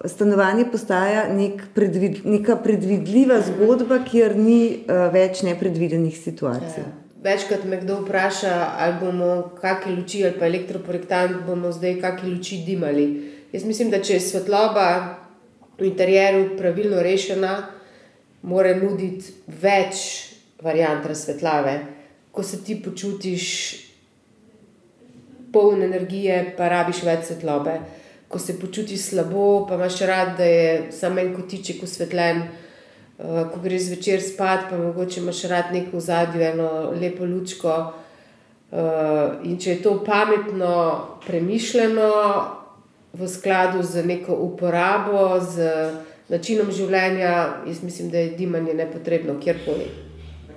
stanovanje 0.04 0.64
postaja 0.70 1.26
nek 1.34 1.62
predvid, 1.74 2.22
neka 2.24 2.56
predvidljiva 2.62 3.40
zgodba, 3.46 4.00
kjer 4.06 4.36
ni 4.36 4.62
uh, 4.86 5.06
več 5.14 5.42
nepredvidenih 5.46 6.16
situacij. 6.18 6.82
Ja. 6.82 6.90
Večkrat 7.22 7.64
me 7.70 7.78
kdo 7.82 8.00
vpraša, 8.02 8.54
ali 8.82 8.96
bomo 9.00 9.28
kakšne 9.60 9.92
luči 9.94 10.24
ali 10.26 10.38
pa 10.38 10.46
elektroprojektant 10.46 11.44
bomo 11.46 11.70
zdaj 11.72 12.00
kakšne 12.02 12.32
luči 12.32 12.62
dimali. 12.66 13.06
Jaz 13.52 13.66
mislim, 13.66 13.90
da 13.90 14.00
če 14.02 14.16
je 14.16 14.24
svetloba 14.26 14.88
v 15.78 15.86
interjeru 15.86 16.56
pravilno 16.58 17.02
rešena, 17.02 17.52
mora 18.42 18.74
nuditi 18.76 19.32
več 19.62 20.04
variant 20.62 21.06
razsvetljave. 21.06 21.78
Ko 22.32 22.42
se 22.42 22.62
ti 22.64 22.78
počutiš 22.82 23.46
poln 25.52 25.82
energije, 25.82 26.54
pa 26.56 26.68
rabiš 26.68 27.02
več 27.04 27.28
svetlobe 27.28 27.80
ko 28.32 28.38
se 28.38 28.60
počutiš 28.60 29.00
slabo, 29.00 29.66
pa 29.68 29.74
imaš 29.74 29.98
rad, 30.00 30.36
da 30.36 30.44
je 30.44 30.92
samo 30.92 31.20
en 31.20 31.34
kotiček 31.36 31.82
osvetljen. 31.82 32.42
Uh, 33.18 33.42
ko 33.52 33.60
greš 33.60 33.82
zvečer 33.90 34.22
spat, 34.24 34.70
pa 34.70 34.78
mogoče 34.78 35.20
imaš 35.20 35.42
rad 35.42 35.64
neko 35.72 36.00
zadnjo, 36.00 36.40
eno 36.40 36.70
lepo 37.00 37.28
lučko. 37.28 37.74
Uh, 38.72 38.78
in 39.44 39.58
če 39.60 39.70
je 39.70 39.82
to 39.82 39.98
pametno, 40.04 40.72
premišljeno, 41.26 42.08
v 43.12 43.28
skladu 43.28 43.82
z 43.84 44.06
neko 44.08 44.32
uporabo, 44.32 45.36
z 45.44 45.68
načinom 46.32 46.72
življenja, 46.72 47.32
jaz 47.68 47.82
mislim, 47.84 48.10
da 48.10 48.18
je 48.18 48.34
dimanje 48.38 48.74
nepotrebno 48.74 49.36
kjerkoli. 49.40 49.90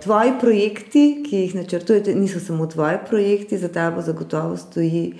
Tvoji 0.03 0.35
projekti, 0.39 1.05
ki 1.25 1.37
jih 1.45 1.55
načrtujete, 1.55 2.15
niso 2.15 2.39
samo 2.39 2.67
tvoji 2.67 2.99
projekti, 3.09 3.57
za 3.57 3.67
tabo 3.73 4.01
zagotovo 4.01 4.57
stoji 4.57 5.13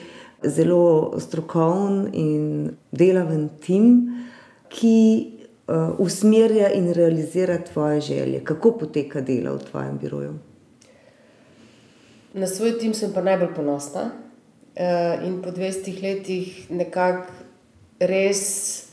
zelo 0.43 1.15
strokoven 1.19 2.09
in 2.13 2.71
delaven 2.91 3.49
tim, 3.63 3.87
ki 4.69 4.97
uh, 5.67 5.95
usmerja 5.99 6.69
in 6.75 6.91
realizira 6.93 7.57
tvoje 7.63 8.01
želje. 8.01 8.43
Kako 8.43 8.77
poteka 8.79 9.21
delo 9.21 9.55
v 9.55 9.63
tvojem 9.71 9.97
biroju? 10.01 10.33
Na 12.33 12.47
svoj 12.47 12.77
tim 12.79 12.93
sem 12.93 13.13
pa 13.13 13.23
najbolj 13.23 13.55
ponosna. 13.55 14.11
Uh, 14.75 15.27
in 15.27 15.39
po 15.41 15.49
20 15.55 16.01
letih 16.03 16.71
nekako 16.71 17.31
res. 17.99 18.84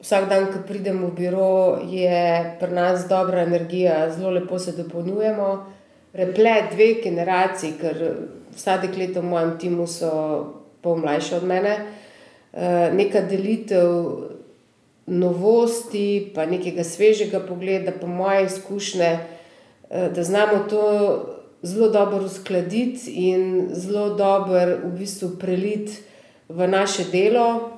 Vsak 0.00 0.28
dan, 0.28 0.50
ko 0.52 0.60
pridem 0.66 1.00
v 1.06 1.10
biro, 1.16 1.78
je 1.88 2.56
pri 2.60 2.72
nas 2.72 3.06
dobra 3.08 3.42
energija, 3.42 4.10
zelo 4.12 4.30
lepo 4.30 4.58
se 4.58 4.72
dopolnjujemo. 4.76 5.48
Replet 6.12 6.72
dveh 6.72 7.00
generacij, 7.04 7.76
ker 7.80 8.02
vsa 8.56 8.76
dekleta 8.82 9.20
v 9.20 9.30
mojem 9.30 9.54
timu 9.60 9.86
so 9.88 10.10
pol 10.84 11.00
mlajša 11.00 11.36
od 11.36 11.46
mene, 11.48 11.74
eh, 12.52 12.90
neka 12.92 13.24
delitev 13.28 13.88
novosti, 15.06 16.32
pa 16.34 16.46
nekega 16.46 16.84
svežega 16.84 17.40
pogleda, 17.40 17.92
pa 18.00 18.06
moje 18.06 18.46
izkušnje, 18.46 19.10
eh, 19.90 20.08
da 20.14 20.22
znamo 20.22 20.64
to 20.68 20.82
zelo 21.62 21.88
dobro 21.88 22.24
uskladiti 22.24 23.10
in 23.10 23.68
zelo 23.72 24.14
dobro 24.14 24.76
v 24.84 24.98
bistvu 24.98 25.30
preliti 25.40 25.92
v 26.48 26.68
naše 26.68 27.04
delo, 27.12 27.75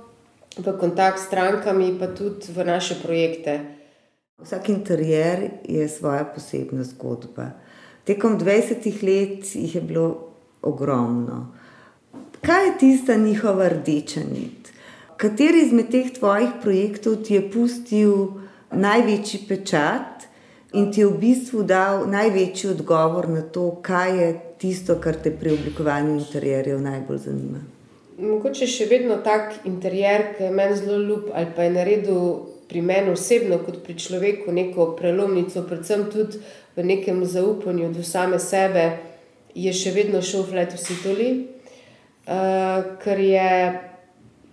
v 0.59 0.79
kontakt 0.79 1.19
s 1.19 1.27
strankami, 1.27 1.95
pa 1.99 2.07
tudi 2.07 2.53
v 2.53 2.65
naše 2.67 2.99
projekte. 3.03 3.61
Vsak 4.43 4.69
interjer 4.69 5.51
je 5.65 5.89
svoja 5.89 6.25
posebna 6.25 6.85
zgodba. 6.85 7.51
Tekom 8.05 8.39
20 8.39 9.03
let 9.03 9.55
jih 9.55 9.75
je 9.75 9.81
bilo 9.81 10.35
ogromno. 10.63 11.55
Kaj 12.43 12.67
je 12.67 12.79
tista 12.79 13.17
njihova 13.17 13.69
rdeča 13.69 14.21
nit? 14.21 14.73
Kateri 15.17 15.67
izmed 15.67 15.91
teh 15.91 16.13
tvojih 16.15 16.63
projektov 16.63 17.17
ti 17.27 17.35
je 17.35 17.51
pustil 17.51 18.39
največji 18.71 19.41
pečat 19.49 20.29
in 20.73 20.93
ti 20.93 21.01
je 21.01 21.07
v 21.07 21.19
bistvu 21.19 21.63
dal 21.63 22.07
največji 22.07 22.71
odgovor 22.71 23.29
na 23.29 23.43
to, 23.43 23.81
kaj 23.83 24.19
je 24.19 24.29
tisto, 24.59 24.95
kar 25.03 25.19
te 25.19 25.31
pri 25.31 25.59
oblikovanju 25.59 26.15
interjerjev 26.19 26.81
najbolj 26.81 27.19
zanima? 27.19 27.78
Mogoče 28.19 28.67
še 28.67 28.89
vedno 28.91 29.21
tak 29.23 29.61
interjer, 29.69 30.33
ki 30.35 30.49
je 30.49 30.51
meni 30.51 30.77
zelo 30.77 30.99
ljub 30.99 31.29
ali 31.35 31.53
pa 31.55 31.63
je 31.63 31.71
naredil 31.71 32.23
pri 32.69 32.81
meni 32.83 33.13
osebno, 33.15 33.61
kot 33.63 33.79
pri 33.85 33.95
človeku, 33.95 34.53
neko 34.53 34.93
prelomnico, 34.99 35.63
predvsem 35.69 36.09
tudi 36.11 36.41
v 36.77 36.85
nekem 36.85 37.23
zaupanju 37.25 37.93
do 37.95 38.03
same 38.03 38.41
sebe, 38.43 38.91
je 39.55 39.71
še 39.73 39.95
vedno 39.95 40.19
šel 40.23 40.43
v 40.43 40.51
Flight 40.51 40.75
of 40.75 40.83
Sitoli. 40.83 41.31
Eh, 42.29 42.83
ker 43.01 43.21
je 43.23 43.53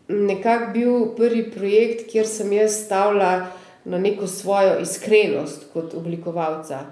nekako 0.08 0.72
bil 0.74 0.94
prvi 1.18 1.44
projekt, 1.52 2.06
kjer 2.12 2.30
sem 2.30 2.54
jaz 2.54 2.78
stavila 2.86 3.50
na 3.86 3.98
neko 3.98 4.30
svojo 4.30 4.78
iskrenost 4.86 5.72
kot 5.74 5.98
oblikovalca. 5.98 6.86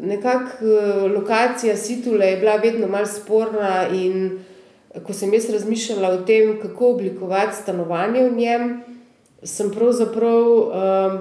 Nekako 0.00 0.64
eh, 0.64 1.08
lokacija 1.12 1.76
Situla 1.76 2.24
je 2.24 2.40
bila 2.40 2.56
vedno 2.56 2.88
malo 2.88 3.06
sporna, 3.06 3.86
in 3.92 4.40
ko 4.98 5.12
sem 5.12 5.34
jaz 5.34 5.50
razmišljala 5.50 6.08
o 6.08 6.22
tem, 6.26 6.56
kako 6.62 6.94
oblikovati 6.94 7.56
stanovanje 7.62 8.24
v 8.28 8.32
njem, 8.36 8.70
sem 9.42 9.70
pravzaprav 9.70 10.48
um, 10.50 11.18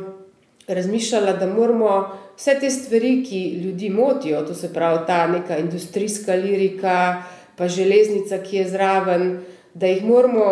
razmišljala, 0.67 1.34
da 1.34 1.47
moramo 1.47 2.10
vse 2.38 2.58
te 2.60 2.69
stvari, 2.69 3.23
ki 3.25 3.41
ljudi 3.63 3.89
motijo, 3.89 4.41
to 4.41 4.53
se 4.53 4.73
pravi 4.73 5.05
ta 5.08 5.27
neka 5.27 5.58
industrijska 5.58 6.34
lirika, 6.34 7.23
pa 7.55 7.67
železnica, 7.67 8.38
ki 8.38 8.58
je 8.58 8.69
zraven, 8.69 9.39
da 9.73 9.88
jih 9.88 10.03
moramo 10.03 10.45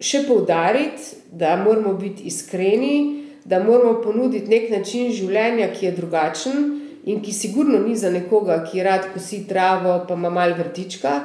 še 0.00 0.22
poudariti, 0.28 1.16
da 1.32 1.56
moramo 1.56 1.94
biti 1.94 2.22
iskreni, 2.30 3.26
da 3.44 3.62
moramo 3.64 4.00
ponuditi 4.02 4.50
nek 4.50 4.70
način 4.70 5.10
življenja, 5.12 5.72
ki 5.74 5.86
je 5.86 5.92
drugačen 5.96 6.64
in 7.04 7.20
ki 7.24 7.32
sigurno 7.32 7.78
ni 7.80 7.96
za 7.96 8.10
nekoga, 8.10 8.62
ki 8.70 8.82
rad 8.84 9.10
kosi 9.14 9.42
travo, 9.48 10.04
pa 10.08 10.14
ima 10.14 10.30
malo 10.30 10.54
vrtička. 10.58 11.20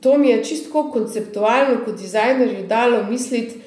To 0.00 0.18
mi 0.18 0.28
je 0.28 0.44
čisto 0.44 0.90
konceptualno, 0.92 1.84
kot 1.84 1.96
dizajnerju, 1.98 2.66
dalo 2.66 3.04
misliti, 3.10 3.60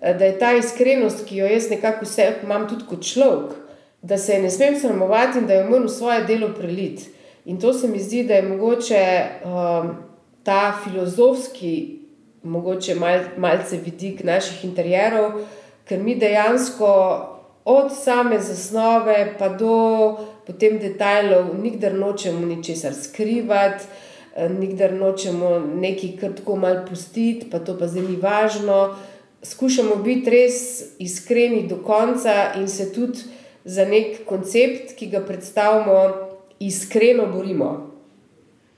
eh, 0.00 0.14
da 0.14 0.24
je 0.24 0.38
ta 0.38 0.52
iskrenost, 0.56 1.26
ki 1.26 1.36
jo 1.36 1.46
jaz 1.46 1.70
nekako 1.70 2.04
vse 2.04 2.32
imam 2.42 2.68
tudi 2.68 2.84
kot 2.88 3.04
človek, 3.04 3.56
da 4.02 4.18
se 4.18 4.38
ne 4.42 4.50
smem 4.50 4.80
sramovati 4.80 5.38
in 5.38 5.46
da 5.46 5.54
jo 5.54 5.70
moram 5.70 5.86
v 5.86 5.88
svoje 5.88 6.24
delo 6.24 6.48
preliti. 6.54 7.08
In 7.44 7.60
to 7.60 7.72
se 7.72 7.88
mi 7.88 7.98
zdi, 7.98 8.24
da 8.24 8.34
je 8.34 8.42
mogoče 8.42 9.24
um, 9.44 9.96
ta 10.42 10.78
filozofski, 10.84 11.98
mogoče 12.42 12.94
mal, 12.94 13.20
malce 13.36 13.78
vidik 13.84 14.24
naših 14.24 14.64
interjerov, 14.64 15.32
ker 15.84 15.98
mi 15.98 16.14
dejansko 16.14 16.88
od 17.64 17.92
same 17.92 18.40
zasnove 18.40 19.34
pa 19.38 19.48
do 19.48 20.16
potem 20.46 20.78
detajlov 20.78 21.56
nikdar 21.62 21.94
nočemo 21.94 22.46
ničesar 22.46 22.94
skrivati. 22.94 23.84
Eh, 24.38 24.48
nikdar 24.48 24.92
nočemo 24.94 25.58
nekaj 25.58 26.10
kar 26.20 26.32
tako 26.32 26.56
malo 26.56 26.84
pustiti, 26.88 27.48
pa 27.50 27.58
to 27.58 27.74
pa 27.78 27.88
zdaj 27.90 28.04
ni 28.06 28.16
važno. 28.22 28.94
Skušamo 29.42 29.96
biti 29.96 30.30
res 30.30 30.58
iskreni 30.98 31.64
do 31.66 31.80
konca 31.82 32.52
in 32.60 32.68
se 32.68 32.92
tudi 32.92 33.18
za 33.64 33.84
nek 33.84 34.22
koncept, 34.26 34.94
ki 34.94 35.10
ga 35.10 35.24
predstavljamo, 35.26 35.98
iskreno 36.60 37.26
borimo. 37.34 37.70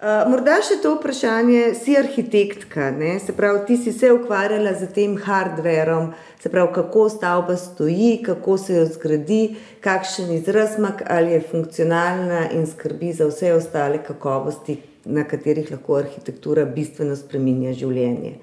Uh, 0.01 0.25
morda 0.33 0.57
še 0.65 0.79
to 0.81 0.95
vprašanje, 0.95 1.75
si 1.77 1.93
arhitektka, 1.97 2.89
ne? 2.97 3.19
se 3.21 3.35
pravi, 3.37 3.67
ti 3.69 3.77
si 3.77 3.93
se 3.93 4.09
ukvarjala 4.17 4.73
z 4.81 4.89
tem 4.97 5.19
hardverom, 5.21 6.15
se 6.41 6.49
pravi, 6.49 6.73
kako 6.73 7.09
stavba 7.13 7.57
stoji, 7.61 8.23
kako 8.25 8.57
se 8.57 8.79
jo 8.79 8.87
zgradi, 8.95 9.43
kakšen 9.85 10.33
izrazmak 10.39 11.05
ali 11.05 11.37
je 11.37 11.45
funkcionalna 11.51 12.47
in 12.57 12.65
skrbi 12.65 13.13
za 13.13 13.29
vse 13.29 13.53
ostale 13.59 14.01
kakovosti, 14.07 14.79
na 15.05 15.25
katerih 15.25 15.71
lahko 15.71 15.97
arhitektura 16.01 16.65
bistveno 16.65 17.17
spremenja 17.17 17.73
življenje. 17.73 18.35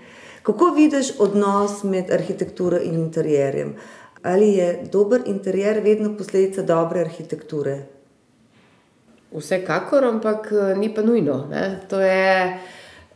Kako 0.48 0.72
vidiš 0.76 1.12
odnos 1.20 1.84
med 1.84 2.12
arhitekturo 2.14 2.80
in 2.80 2.96
interjerjem? 3.02 3.76
Ali 4.24 4.54
je 4.56 4.68
dober 4.92 5.22
interjer 5.28 5.82
vedno 5.84 6.14
posledica 6.18 6.64
dobre 6.64 7.04
arhitekture? 7.04 7.78
Vsekakor, 9.32 10.06
ampak 10.08 10.48
eh, 10.52 10.76
ni 10.80 10.90
pa 10.94 11.04
nujno. 11.04 11.46
Ne? 11.52 11.80
To 11.90 12.00
je 12.00 12.32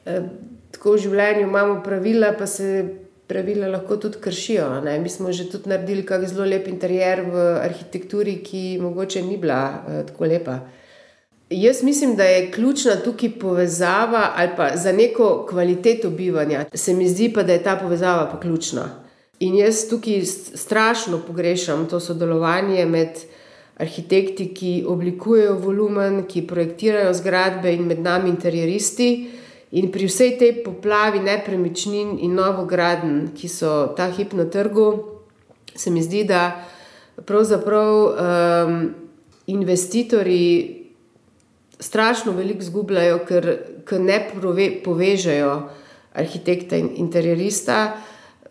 eh, 0.05 0.27
tako 0.75 0.97
v 0.97 1.05
življenju, 1.05 1.47
imamo 1.47 1.79
pravila, 1.85 2.33
pa 2.37 2.47
se 2.47 2.83
pravila 3.31 3.69
lahko 3.71 3.95
tudi 3.97 4.19
kršijo. 4.21 4.67
Ne? 4.83 4.97
Mi 4.99 5.09
smo 5.09 5.31
že 5.31 5.47
tudi 5.49 5.71
naredili 5.71 6.03
kakšen 6.05 6.35
zelo 6.35 6.49
lep 6.51 6.67
interjer 6.67 7.23
v 7.31 7.47
arhitekturi, 7.63 8.41
ki 8.43 8.77
mogoče 8.83 9.23
ni 9.23 9.39
bila 9.39 9.61
eh, 9.87 10.03
tako 10.11 10.27
lepa. 10.27 10.59
Jaz 11.53 11.83
mislim, 11.83 12.15
da 12.15 12.23
je 12.23 12.51
ključna 12.51 12.95
tukaj 12.95 13.31
povezava 13.39 14.31
ali 14.35 14.49
pa 14.57 14.77
za 14.77 14.91
neko 14.91 15.45
kvaliteto 15.49 16.09
bivanja. 16.09 16.65
Se 16.73 16.93
mi 16.93 17.09
zdi 17.09 17.33
pa, 17.33 17.43
da 17.43 17.53
je 17.53 17.63
ta 17.63 17.75
povezava 17.75 18.29
pa 18.31 18.39
ključna. 18.39 18.89
In 19.39 19.55
jaz 19.55 19.89
tukaj 19.89 20.25
strašno 20.55 21.19
pogrešam 21.27 21.87
to 21.89 21.99
sodelovanje 21.99 22.85
med 22.85 23.09
arhitekti, 23.77 24.53
ki 24.53 24.85
oblikujejo 24.87 25.57
volumen, 25.57 26.23
ki 26.27 26.47
projektirajo 26.47 27.13
zgradbe 27.13 27.73
in 27.73 27.83
med 27.83 27.99
nami 27.99 28.29
interjeristi. 28.29 29.29
In 29.71 29.91
pri 29.91 30.07
vsej 30.07 30.37
tej 30.37 30.63
poplavi 30.63 31.19
nepremičnin 31.19 32.17
in 32.21 32.35
novograden, 32.35 33.31
ki 33.35 33.47
so 33.47 33.93
ta 33.97 34.07
hip 34.11 34.33
na 34.33 34.45
trgu, 34.45 35.03
se 35.75 35.91
mi 35.91 36.03
zdi, 36.03 36.23
da 36.23 36.63
pravzaprav 37.25 37.95
um, 38.05 38.93
investitorji 39.47 40.80
strašno 41.81 42.31
veliko 42.37 42.63
zgubljajo, 42.63 43.19
ker, 43.27 43.51
ker 43.85 44.01
ne 44.01 44.21
povežejo 44.85 45.53
arhitekta 46.13 46.77
in 46.77 46.91
interjerista. 47.01 47.81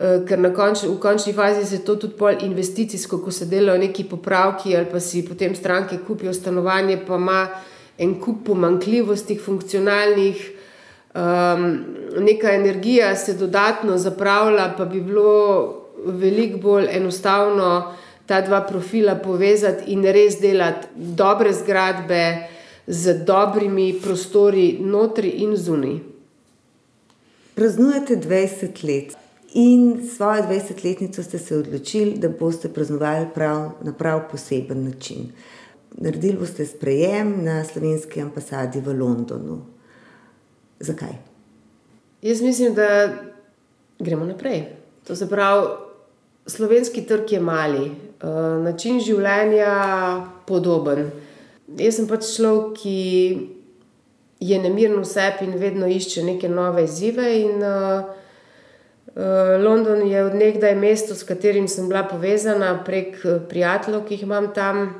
Eh, 0.01 0.23
ker 0.25 0.39
na 0.41 0.49
konč, 0.49 0.81
v 0.87 0.97
končni 0.97 1.33
fazi 1.33 1.65
se 1.65 1.83
to 1.85 1.95
tudi 1.95 2.15
pol 2.17 2.39
investicijsko, 2.41 3.19
ko 3.21 3.31
se 3.31 3.45
delajo 3.45 3.77
neki 3.77 4.07
popravki 4.09 4.73
ali 4.77 4.87
pa 4.89 4.99
si 4.99 5.21
potem 5.27 5.53
stranke 5.55 5.99
kupijo 6.07 6.33
stanovanje, 6.33 6.97
pa 7.07 7.19
ima 7.21 7.41
en 8.01 8.15
kup 8.19 8.39
pomankljivosti, 8.47 9.37
funkcionalnih, 9.37 10.39
um, 11.13 11.67
neka 12.17 12.49
energija 12.51 13.15
se 13.15 13.35
dodatno 13.37 13.97
zapravlja, 13.97 14.71
pa 14.77 14.85
bi 14.85 15.01
bilo 15.01 15.91
veliko 16.05 16.57
bolj 16.57 16.87
enostavno 16.97 17.93
ta 18.25 18.41
dva 18.41 18.63
profila 18.65 19.15
povezati 19.15 19.91
in 19.93 20.03
res 20.03 20.39
delati 20.41 20.87
dobre 20.95 21.53
zgradbe 21.53 22.23
z 22.87 23.25
dobrimi 23.25 23.93
prostori, 24.01 24.79
notri 24.81 25.29
in 25.29 25.55
zunaj. 25.57 25.99
Praznujete 27.55 28.15
20 28.15 28.83
let. 28.83 29.17
In 29.53 30.09
svojo 30.15 30.43
20-letnico 30.43 31.23
ste 31.23 31.39
se 31.39 31.57
odločili, 31.57 32.15
da 32.17 32.29
boste 32.29 32.69
praznovali 32.69 33.27
prav, 33.33 33.71
na 33.83 33.93
prav 33.93 34.21
poseben 34.31 34.83
način. 34.83 35.31
Naredili 35.97 36.37
boste 36.39 36.65
sprejem 36.65 37.43
na 37.43 37.63
slovenski 37.65 38.21
ambasadi 38.21 38.79
v 38.79 38.95
Londonu. 38.99 39.61
Zakaj? 40.79 41.13
Jaz 42.21 42.41
mislim, 42.41 42.73
da 42.73 43.09
gremo 43.99 44.25
naprej. 44.25 44.63
To 45.07 45.15
se 45.15 45.29
pravi, 45.29 45.67
slovenski 46.45 47.01
trg 47.01 47.31
je 47.31 47.39
mali, 47.39 47.85
eh, 47.87 48.27
način 48.63 48.99
življenja 48.99 49.75
podoben. 50.47 51.11
Jaz 51.77 51.95
sem 51.95 52.07
pač 52.07 52.27
človek, 52.35 52.79
ki 52.81 52.97
je 54.41 54.57
nemirno 54.59 55.03
v 55.03 55.07
sebi 55.07 55.45
in 55.45 55.59
vedno 55.61 55.87
išče 55.87 56.23
neke 56.25 56.49
nove 56.49 56.83
izzive. 56.83 57.27
In, 57.41 57.61
uh, 57.61 58.09
London 59.63 60.07
je 60.07 60.23
odnegdaj 60.25 60.75
mesto, 60.75 61.15
s 61.15 61.23
katerim 61.23 61.67
sem 61.67 61.89
bila 61.89 62.03
povezana 62.07 62.83
prek 62.85 63.17
eh, 63.25 63.39
prijateljev, 63.49 64.05
ki 64.07 64.13
jih 64.13 64.23
imam 64.23 64.53
tam, 64.55 64.93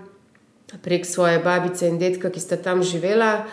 prek 0.83 1.05
svoje 1.05 1.39
babice 1.39 1.87
in 1.87 1.99
detka, 1.99 2.29
ki 2.29 2.39
sta 2.39 2.57
tam 2.57 2.83
živela, 2.83 3.45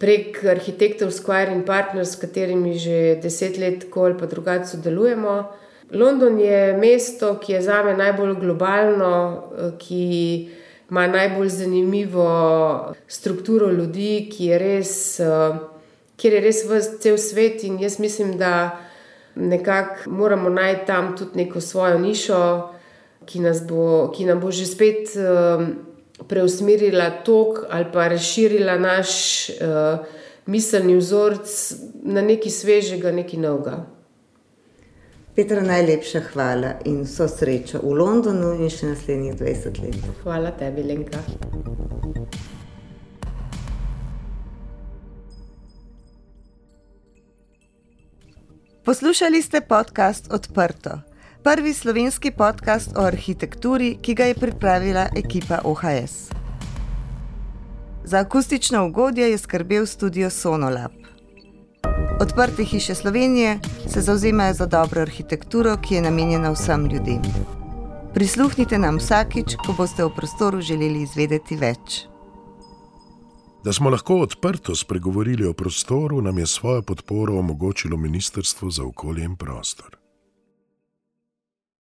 prek 0.00 0.40
arhitektov 0.48 1.12
Square 1.12 1.52
in 1.52 1.64
Partners, 1.68 2.16
s 2.16 2.20
katerimi 2.20 2.78
že 2.78 3.20
deset 3.22 3.58
let 3.58 3.84
ali 3.96 4.16
pa 4.18 4.26
drugače 4.26 4.66
sodelujemo. 4.66 5.52
London 5.92 6.40
je 6.40 6.72
mesto, 6.80 7.36
ki 7.36 7.52
je 7.52 7.62
za 7.62 7.82
me 7.84 7.92
najbolj 7.96 8.34
globalno, 8.40 9.44
ki 9.78 10.48
ima 10.92 11.06
najbolj 11.06 11.48
zanimivo 11.48 12.94
strukturo 13.08 13.70
ljudi, 13.70 14.28
ki 14.32 14.44
je 14.44 14.58
res, 14.58 14.90
kjer 16.20 16.34
je 16.36 16.40
res 16.44 16.58
vse 16.68 17.14
svet 17.18 17.64
in 17.64 17.78
jaz 17.80 17.96
mislim, 17.98 18.34
da 18.36 18.76
nekako 19.34 20.10
moramo 20.10 20.50
najti 20.52 20.86
tam 20.86 21.14
tudi 21.16 21.38
neko 21.40 21.60
svojo 21.60 21.98
nišo, 21.98 22.42
ki, 23.24 23.40
bo, 23.68 24.12
ki 24.12 24.28
nam 24.28 24.40
bo 24.40 24.50
že 24.52 24.66
spet 24.66 25.16
um, 25.16 25.64
preusmerila 26.28 27.08
tok 27.24 27.64
ali 27.70 27.88
pa 27.92 28.08
razširila 28.12 28.76
naš 28.78 29.48
uh, 29.48 30.04
miselni 30.46 30.98
vzorec 31.00 31.74
na 32.02 32.20
nekaj 32.20 32.52
svežega, 32.52 33.16
nekaj 33.16 33.40
novega. 33.40 33.78
Petra, 35.32 35.62
najlepša 35.64 36.20
hvala 36.32 36.70
in 36.84 37.06
vso 37.08 37.24
srečo 37.28 37.78
v 37.80 37.94
Londonu 37.96 38.50
in 38.60 38.68
še 38.68 38.90
naslednjih 38.90 39.38
20 39.40 39.78
let. 39.80 39.96
Hvala 40.20 40.50
tebi, 40.52 40.84
Lenka. 40.84 41.22
Poslušali 48.84 49.40
ste 49.42 49.64
podcast 49.64 50.28
Odprto, 50.28 51.00
prvi 51.40 51.72
slovenski 51.72 52.36
podcast 52.36 52.92
o 52.92 53.08
arhitekturi, 53.08 53.96
ki 54.04 54.14
ga 54.14 54.28
je 54.28 54.34
pripravila 54.36 55.08
ekipa 55.16 55.64
OHS. 55.64 56.28
Za 58.04 58.20
akustično 58.20 58.84
ugodje 58.86 59.30
je 59.30 59.38
skrbel 59.38 59.86
studio 59.86 60.30
Sonolab. 60.30 61.01
Odprte 62.20 62.64
hiše 62.64 62.94
Slovenije 62.94 63.60
se 63.88 64.00
zauzemajo 64.00 64.54
za 64.54 64.66
dobro 64.66 65.00
arhitekturo, 65.00 65.76
ki 65.82 65.94
je 65.94 66.02
namenjena 66.02 66.50
vsem 66.50 66.86
ljudem. 66.86 67.22
Prisluhnite 68.14 68.78
nam 68.78 68.98
vsakič, 68.98 69.56
ko 69.66 69.74
boste 69.76 70.04
v 70.04 70.10
prostoru 70.16 70.60
želeli 70.60 71.02
izvedeti 71.02 71.56
več. 71.56 72.04
Da 73.64 73.72
smo 73.72 73.90
lahko 73.90 74.20
odprto 74.26 74.74
spregovorili 74.74 75.46
o 75.46 75.52
prostoru, 75.52 76.20
nam 76.22 76.38
je 76.38 76.46
svojo 76.46 76.82
podporo 76.82 77.38
omogočilo 77.38 77.96
Ministrstvo 77.96 78.70
za 78.70 78.84
okolje 78.84 79.24
in 79.24 79.36
prostor. 79.36 80.01